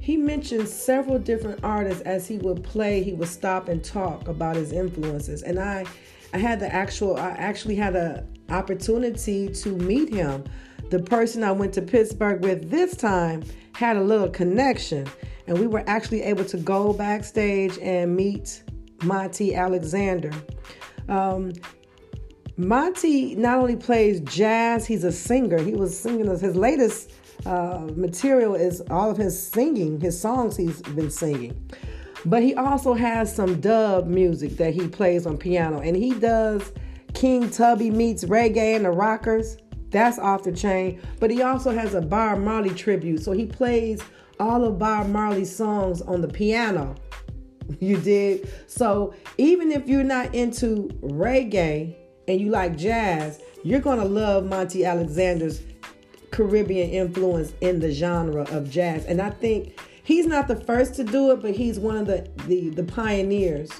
he 0.00 0.16
mentioned 0.16 0.66
several 0.68 1.18
different 1.18 1.62
artists 1.62 2.02
as 2.02 2.26
he 2.26 2.38
would 2.38 2.64
play. 2.64 3.02
He 3.02 3.12
would 3.12 3.28
stop 3.28 3.68
and 3.68 3.84
talk 3.84 4.26
about 4.26 4.56
his 4.56 4.72
influences, 4.72 5.42
and 5.42 5.58
I, 5.58 5.84
I 6.34 6.38
had 6.38 6.58
the 6.58 6.72
actual, 6.72 7.16
I 7.16 7.30
actually 7.30 7.76
had 7.76 7.94
a 7.94 8.26
opportunity 8.50 9.48
to 9.48 9.70
meet 9.70 10.12
him. 10.12 10.44
The 10.90 10.98
person 10.98 11.42
I 11.42 11.52
went 11.52 11.72
to 11.74 11.82
Pittsburgh 11.82 12.42
with 12.42 12.70
this 12.70 12.96
time 12.96 13.42
had 13.74 13.96
a 13.96 14.02
little 14.02 14.28
connection, 14.28 15.06
and 15.46 15.58
we 15.58 15.66
were 15.66 15.84
actually 15.86 16.22
able 16.22 16.44
to 16.46 16.56
go 16.56 16.92
backstage 16.92 17.78
and 17.78 18.14
meet 18.14 18.62
Monty 19.02 19.54
Alexander. 19.54 20.32
Um, 21.08 21.52
Monty 22.56 23.34
not 23.34 23.58
only 23.58 23.76
plays 23.76 24.20
jazz, 24.20 24.86
he's 24.86 25.04
a 25.04 25.12
singer. 25.12 25.58
He 25.62 25.74
was 25.74 25.98
singing 25.98 26.26
his 26.26 26.56
latest 26.56 27.12
uh, 27.46 27.88
material 27.96 28.54
is 28.54 28.82
all 28.90 29.10
of 29.10 29.16
his 29.16 29.40
singing, 29.40 30.00
his 30.00 30.18
songs 30.18 30.56
he's 30.56 30.80
been 30.82 31.10
singing. 31.10 31.58
But 32.24 32.42
he 32.42 32.54
also 32.54 32.94
has 32.94 33.34
some 33.34 33.60
dub 33.60 34.06
music 34.06 34.56
that 34.58 34.74
he 34.74 34.86
plays 34.86 35.26
on 35.26 35.38
piano, 35.38 35.80
and 35.80 35.96
he 35.96 36.14
does 36.14 36.72
King 37.14 37.50
Tubby 37.50 37.90
meets 37.90 38.24
reggae 38.24 38.76
and 38.76 38.84
the 38.84 38.90
rockers. 38.90 39.56
That's 39.90 40.18
off 40.18 40.44
the 40.44 40.52
chain. 40.52 41.00
But 41.20 41.30
he 41.30 41.42
also 41.42 41.70
has 41.70 41.94
a 41.94 42.00
Bob 42.00 42.38
Marley 42.38 42.70
tribute, 42.70 43.22
so 43.22 43.32
he 43.32 43.46
plays 43.46 44.02
all 44.38 44.64
of 44.64 44.78
Bob 44.78 45.08
Marley's 45.08 45.54
songs 45.54 46.00
on 46.02 46.20
the 46.20 46.28
piano. 46.28 46.94
You 47.80 47.96
did. 47.96 48.52
So 48.66 49.14
even 49.38 49.70
if 49.70 49.88
you're 49.88 50.04
not 50.04 50.34
into 50.34 50.88
reggae 51.00 51.96
and 52.28 52.40
you 52.40 52.50
like 52.50 52.76
jazz, 52.76 53.40
you're 53.64 53.80
gonna 53.80 54.04
love 54.04 54.44
Monty 54.44 54.84
Alexander's 54.84 55.62
Caribbean 56.30 56.90
influence 56.90 57.54
in 57.60 57.80
the 57.80 57.92
genre 57.92 58.42
of 58.50 58.70
jazz. 58.70 59.04
And 59.04 59.20
I 59.20 59.30
think 59.30 59.78
he's 60.02 60.26
not 60.26 60.48
the 60.48 60.56
first 60.56 60.94
to 60.94 61.04
do 61.04 61.30
it, 61.32 61.42
but 61.42 61.52
he's 61.52 61.78
one 61.78 61.96
of 61.96 62.06
the 62.06 62.28
the, 62.46 62.70
the 62.70 62.84
pioneers. 62.84 63.70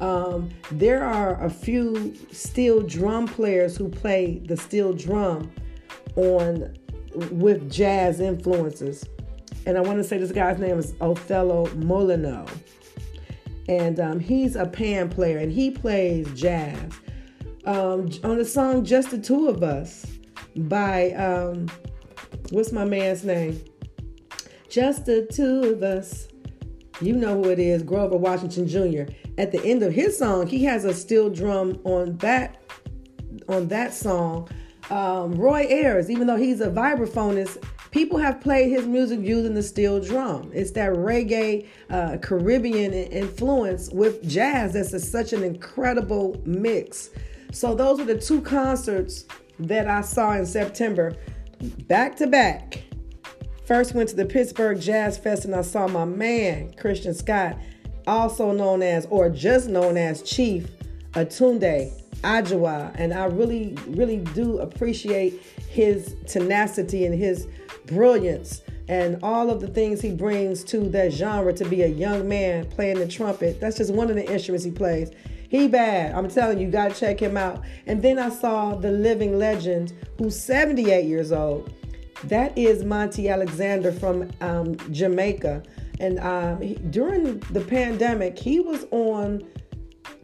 Um, 0.00 0.50
there 0.72 1.04
are 1.04 1.42
a 1.44 1.48
few 1.48 2.14
steel 2.32 2.82
drum 2.82 3.28
players 3.28 3.76
who 3.76 3.88
play 3.88 4.40
the 4.44 4.56
steel 4.56 4.92
drum 4.92 5.52
on 6.16 6.76
with 7.30 7.70
jazz 7.70 8.20
influences. 8.20 9.04
And 9.66 9.78
I 9.78 9.80
want 9.80 9.98
to 9.98 10.04
say 10.04 10.18
this 10.18 10.32
guy's 10.32 10.58
name 10.58 10.78
is 10.78 10.94
Othello 11.00 11.66
Molineaux. 11.68 12.50
And 13.68 13.98
um, 13.98 14.20
he's 14.20 14.56
a 14.56 14.66
pan 14.66 15.08
player 15.08 15.38
and 15.38 15.50
he 15.50 15.70
plays 15.70 16.28
jazz. 16.34 16.92
Um, 17.66 18.10
on 18.22 18.36
the 18.36 18.44
song 18.44 18.84
Just 18.84 19.10
the 19.10 19.18
Two 19.18 19.48
of 19.48 19.62
Us 19.62 20.06
by 20.54 21.12
um, 21.12 21.68
what's 22.50 22.72
my 22.72 22.84
man's 22.84 23.24
name? 23.24 23.64
Just 24.68 25.06
the 25.06 25.26
two 25.32 25.72
of 25.72 25.82
us. 25.82 26.28
You 27.00 27.14
know 27.14 27.42
who 27.42 27.50
it 27.50 27.58
is, 27.58 27.82
Grover 27.82 28.16
Washington 28.16 28.68
Jr. 28.68 29.12
At 29.38 29.50
the 29.50 29.62
end 29.64 29.82
of 29.82 29.92
his 29.92 30.16
song, 30.16 30.46
he 30.46 30.64
has 30.64 30.84
a 30.84 30.94
steel 30.94 31.30
drum 31.30 31.80
on 31.84 32.16
that 32.18 32.62
on 33.48 33.68
that 33.68 33.94
song. 33.94 34.48
Um, 34.90 35.32
Roy 35.32 35.66
Ayers, 35.68 36.10
even 36.10 36.26
though 36.26 36.36
he's 36.36 36.60
a 36.60 36.70
vibraphonist, 36.70 37.64
people 37.90 38.18
have 38.18 38.40
played 38.40 38.70
his 38.70 38.86
music 38.86 39.20
using 39.20 39.54
the 39.54 39.62
steel 39.62 40.00
drum. 40.00 40.50
It's 40.52 40.72
that 40.72 40.92
reggae 40.92 41.66
uh, 41.90 42.18
Caribbean 42.20 42.92
influence 42.92 43.90
with 43.90 44.22
jazz 44.28 44.74
that's 44.74 44.92
a, 44.92 45.00
such 45.00 45.32
an 45.32 45.42
incredible 45.42 46.40
mix. 46.44 47.10
So 47.54 47.72
those 47.72 48.00
are 48.00 48.04
the 48.04 48.18
two 48.18 48.40
concerts 48.40 49.26
that 49.60 49.86
I 49.86 50.00
saw 50.00 50.32
in 50.32 50.44
September 50.44 51.16
back 51.86 52.16
to 52.16 52.26
back. 52.26 52.82
First 53.64 53.94
went 53.94 54.08
to 54.08 54.16
the 54.16 54.26
Pittsburgh 54.26 54.80
Jazz 54.80 55.16
Fest 55.16 55.44
and 55.44 55.54
I 55.54 55.62
saw 55.62 55.86
my 55.86 56.04
man, 56.04 56.74
Christian 56.74 57.14
Scott, 57.14 57.56
also 58.08 58.50
known 58.50 58.82
as, 58.82 59.06
or 59.06 59.30
just 59.30 59.68
known 59.68 59.96
as 59.96 60.22
Chief 60.22 60.68
Atunde 61.12 61.92
Adjuah. 62.22 62.92
And 62.96 63.14
I 63.14 63.26
really, 63.26 63.78
really 63.86 64.18
do 64.18 64.58
appreciate 64.58 65.40
his 65.68 66.16
tenacity 66.26 67.06
and 67.06 67.14
his 67.14 67.46
brilliance 67.86 68.62
and 68.88 69.18
all 69.22 69.48
of 69.48 69.60
the 69.60 69.68
things 69.68 70.00
he 70.00 70.10
brings 70.10 70.64
to 70.64 70.88
that 70.90 71.12
genre 71.12 71.52
to 71.52 71.64
be 71.64 71.82
a 71.82 71.88
young 71.88 72.28
man 72.28 72.66
playing 72.66 72.98
the 72.98 73.06
trumpet. 73.06 73.60
That's 73.60 73.78
just 73.78 73.94
one 73.94 74.10
of 74.10 74.16
the 74.16 74.30
instruments 74.30 74.64
he 74.64 74.72
plays. 74.72 75.12
He 75.48 75.68
bad. 75.68 76.14
I'm 76.14 76.28
telling 76.28 76.58
you, 76.58 76.66
you 76.66 76.72
got 76.72 76.92
to 76.92 77.00
check 77.00 77.20
him 77.20 77.36
out. 77.36 77.62
And 77.86 78.02
then 78.02 78.18
I 78.18 78.28
saw 78.28 78.74
the 78.74 78.90
living 78.90 79.38
legend 79.38 79.92
who's 80.18 80.38
78 80.38 81.04
years 81.04 81.32
old. 81.32 81.72
That 82.24 82.56
is 82.56 82.84
Monty 82.84 83.28
Alexander 83.28 83.92
from 83.92 84.30
um, 84.40 84.76
Jamaica. 84.92 85.62
And 86.00 86.18
um, 86.20 86.60
he, 86.60 86.74
during 86.74 87.38
the 87.50 87.60
pandemic, 87.60 88.38
he 88.38 88.60
was 88.60 88.86
on 88.90 89.42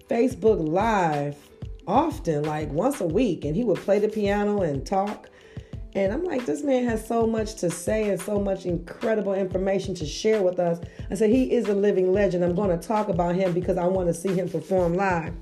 Facebook 0.09 0.66
Live 0.68 1.37
often, 1.87 2.44
like 2.44 2.70
once 2.72 3.00
a 3.00 3.06
week, 3.06 3.44
and 3.44 3.54
he 3.54 3.64
would 3.64 3.78
play 3.78 3.98
the 3.98 4.09
piano 4.09 4.62
and 4.62 4.87
talk. 4.87 5.30
And 5.94 6.12
I'm 6.12 6.24
like, 6.24 6.46
this 6.46 6.62
man 6.62 6.85
has 6.85 7.07
so 7.07 7.26
much 7.26 7.57
to 7.57 7.70
say 7.70 8.11
and 8.11 8.20
so 8.20 8.38
much 8.38 8.64
incredible 8.64 9.35
information 9.35 9.94
to 9.96 10.07
share 10.07 10.42
with 10.42 10.59
us. 10.59 10.81
I 11.11 11.14
said, 11.14 11.31
he 11.31 11.53
is 11.53 11.68
a 11.68 11.74
living 11.74 12.12
legend. 12.12 12.44
I'm 12.44 12.55
going 12.55 12.76
to 12.79 12.88
talk 12.88 13.09
about 13.09 13.35
him 13.35 13.53
because 13.53 13.76
I 13.76 13.87
want 13.87 14.09
to 14.09 14.14
see 14.14 14.33
him 14.33 14.48
perform 14.48 14.94
live. 14.94 15.35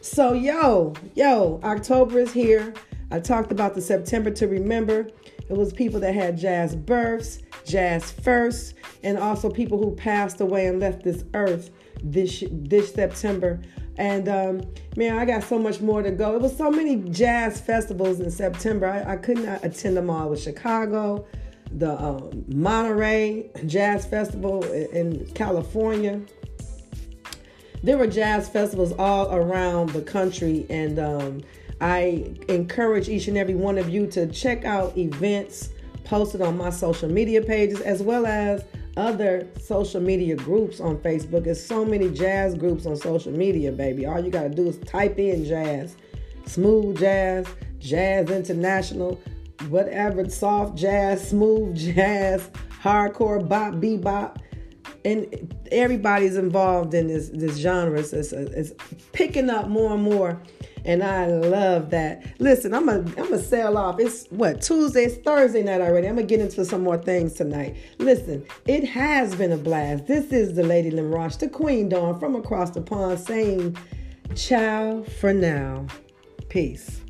So, 0.00 0.32
yo, 0.32 0.94
yo, 1.14 1.60
October 1.62 2.18
is 2.18 2.32
here. 2.32 2.74
I 3.10 3.20
talked 3.20 3.52
about 3.52 3.74
the 3.74 3.80
September 3.80 4.30
to 4.32 4.48
remember. 4.48 5.08
It 5.48 5.56
was 5.56 5.72
people 5.72 6.00
that 6.00 6.14
had 6.14 6.36
jazz 6.36 6.74
births, 6.74 7.38
jazz 7.64 8.10
firsts, 8.10 8.74
and 9.02 9.16
also 9.16 9.50
people 9.50 9.78
who 9.78 9.94
passed 9.94 10.40
away 10.40 10.66
and 10.66 10.80
left 10.80 11.04
this 11.04 11.24
earth 11.34 11.70
this 12.04 12.44
this 12.50 12.92
September. 12.92 13.60
And 13.96 14.28
um, 14.28 14.62
man, 14.96 15.18
I 15.18 15.24
got 15.24 15.44
so 15.44 15.58
much 15.58 15.80
more 15.80 16.02
to 16.02 16.10
go. 16.10 16.34
It 16.34 16.40
was 16.40 16.56
so 16.56 16.70
many 16.70 16.96
jazz 17.10 17.60
festivals 17.60 18.20
in 18.20 18.30
September. 18.30 18.86
I, 18.86 19.12
I 19.12 19.16
could 19.16 19.38
not 19.38 19.64
attend 19.64 19.96
them 19.96 20.10
all. 20.10 20.30
With 20.30 20.40
Chicago, 20.40 21.26
the 21.70 22.00
um, 22.02 22.44
Monterey 22.48 23.50
Jazz 23.66 24.06
Festival 24.06 24.64
in 24.64 25.26
California. 25.34 26.20
There 27.82 27.98
were 27.98 28.06
jazz 28.06 28.48
festivals 28.48 28.92
all 28.98 29.34
around 29.34 29.90
the 29.90 30.00
country, 30.00 30.64
and 30.70 30.98
um, 30.98 31.42
I 31.80 32.34
encourage 32.48 33.10
each 33.10 33.28
and 33.28 33.36
every 33.36 33.54
one 33.54 33.76
of 33.76 33.90
you 33.90 34.06
to 34.08 34.26
check 34.28 34.64
out 34.64 34.96
events 34.96 35.68
posted 36.04 36.40
on 36.40 36.56
my 36.56 36.70
social 36.70 37.08
media 37.10 37.42
pages 37.42 37.80
as 37.80 38.02
well 38.02 38.26
as 38.26 38.64
other 38.96 39.48
social 39.60 40.00
media 40.00 40.36
groups 40.36 40.80
on 40.80 40.96
Facebook. 40.98 41.44
There's 41.44 41.64
so 41.64 41.84
many 41.84 42.10
jazz 42.10 42.54
groups 42.54 42.86
on 42.86 42.96
social 42.96 43.32
media, 43.32 43.72
baby. 43.72 44.06
All 44.06 44.22
you 44.22 44.30
got 44.30 44.44
to 44.44 44.48
do 44.48 44.68
is 44.68 44.78
type 44.78 45.18
in 45.18 45.44
jazz, 45.44 45.96
smooth 46.46 46.98
jazz, 46.98 47.46
jazz 47.78 48.30
international, 48.30 49.20
whatever, 49.68 50.28
soft 50.28 50.76
jazz, 50.76 51.28
smooth 51.28 51.76
jazz, 51.94 52.48
hardcore 52.82 53.46
bop, 53.48 53.74
bebop. 53.74 54.38
And 55.04 55.54
everybody's 55.70 56.36
involved 56.36 56.94
in 56.94 57.08
this, 57.08 57.28
this 57.28 57.56
genre. 57.56 57.98
It's, 57.98 58.12
it's, 58.12 58.32
it's 58.32 58.72
picking 59.12 59.50
up 59.50 59.68
more 59.68 59.92
and 59.92 60.02
more 60.02 60.40
and 60.84 61.02
I 61.02 61.26
love 61.26 61.90
that. 61.90 62.24
Listen, 62.38 62.74
I'm 62.74 62.86
gonna 62.86 63.00
I'm 63.00 63.30
gonna 63.30 63.38
sail 63.38 63.76
off. 63.78 63.98
It's 63.98 64.26
what 64.26 64.60
Tuesday, 64.60 65.04
it's 65.04 65.16
Thursday 65.16 65.62
night 65.62 65.80
already. 65.80 66.08
I'm 66.08 66.16
gonna 66.16 66.26
get 66.26 66.40
into 66.40 66.64
some 66.64 66.82
more 66.82 66.98
things 66.98 67.34
tonight. 67.34 67.76
Listen, 67.98 68.44
it 68.66 68.84
has 68.84 69.34
been 69.34 69.52
a 69.52 69.56
blast. 69.56 70.06
This 70.06 70.32
is 70.32 70.54
the 70.54 70.62
Lady 70.62 70.90
Lim 70.90 71.14
Roche, 71.14 71.36
the 71.36 71.48
Queen 71.48 71.88
Dawn 71.88 72.18
from 72.18 72.36
across 72.36 72.70
the 72.70 72.80
pond, 72.80 73.18
saying 73.18 73.76
ciao 74.34 75.02
for 75.20 75.32
now. 75.32 75.86
Peace. 76.48 77.03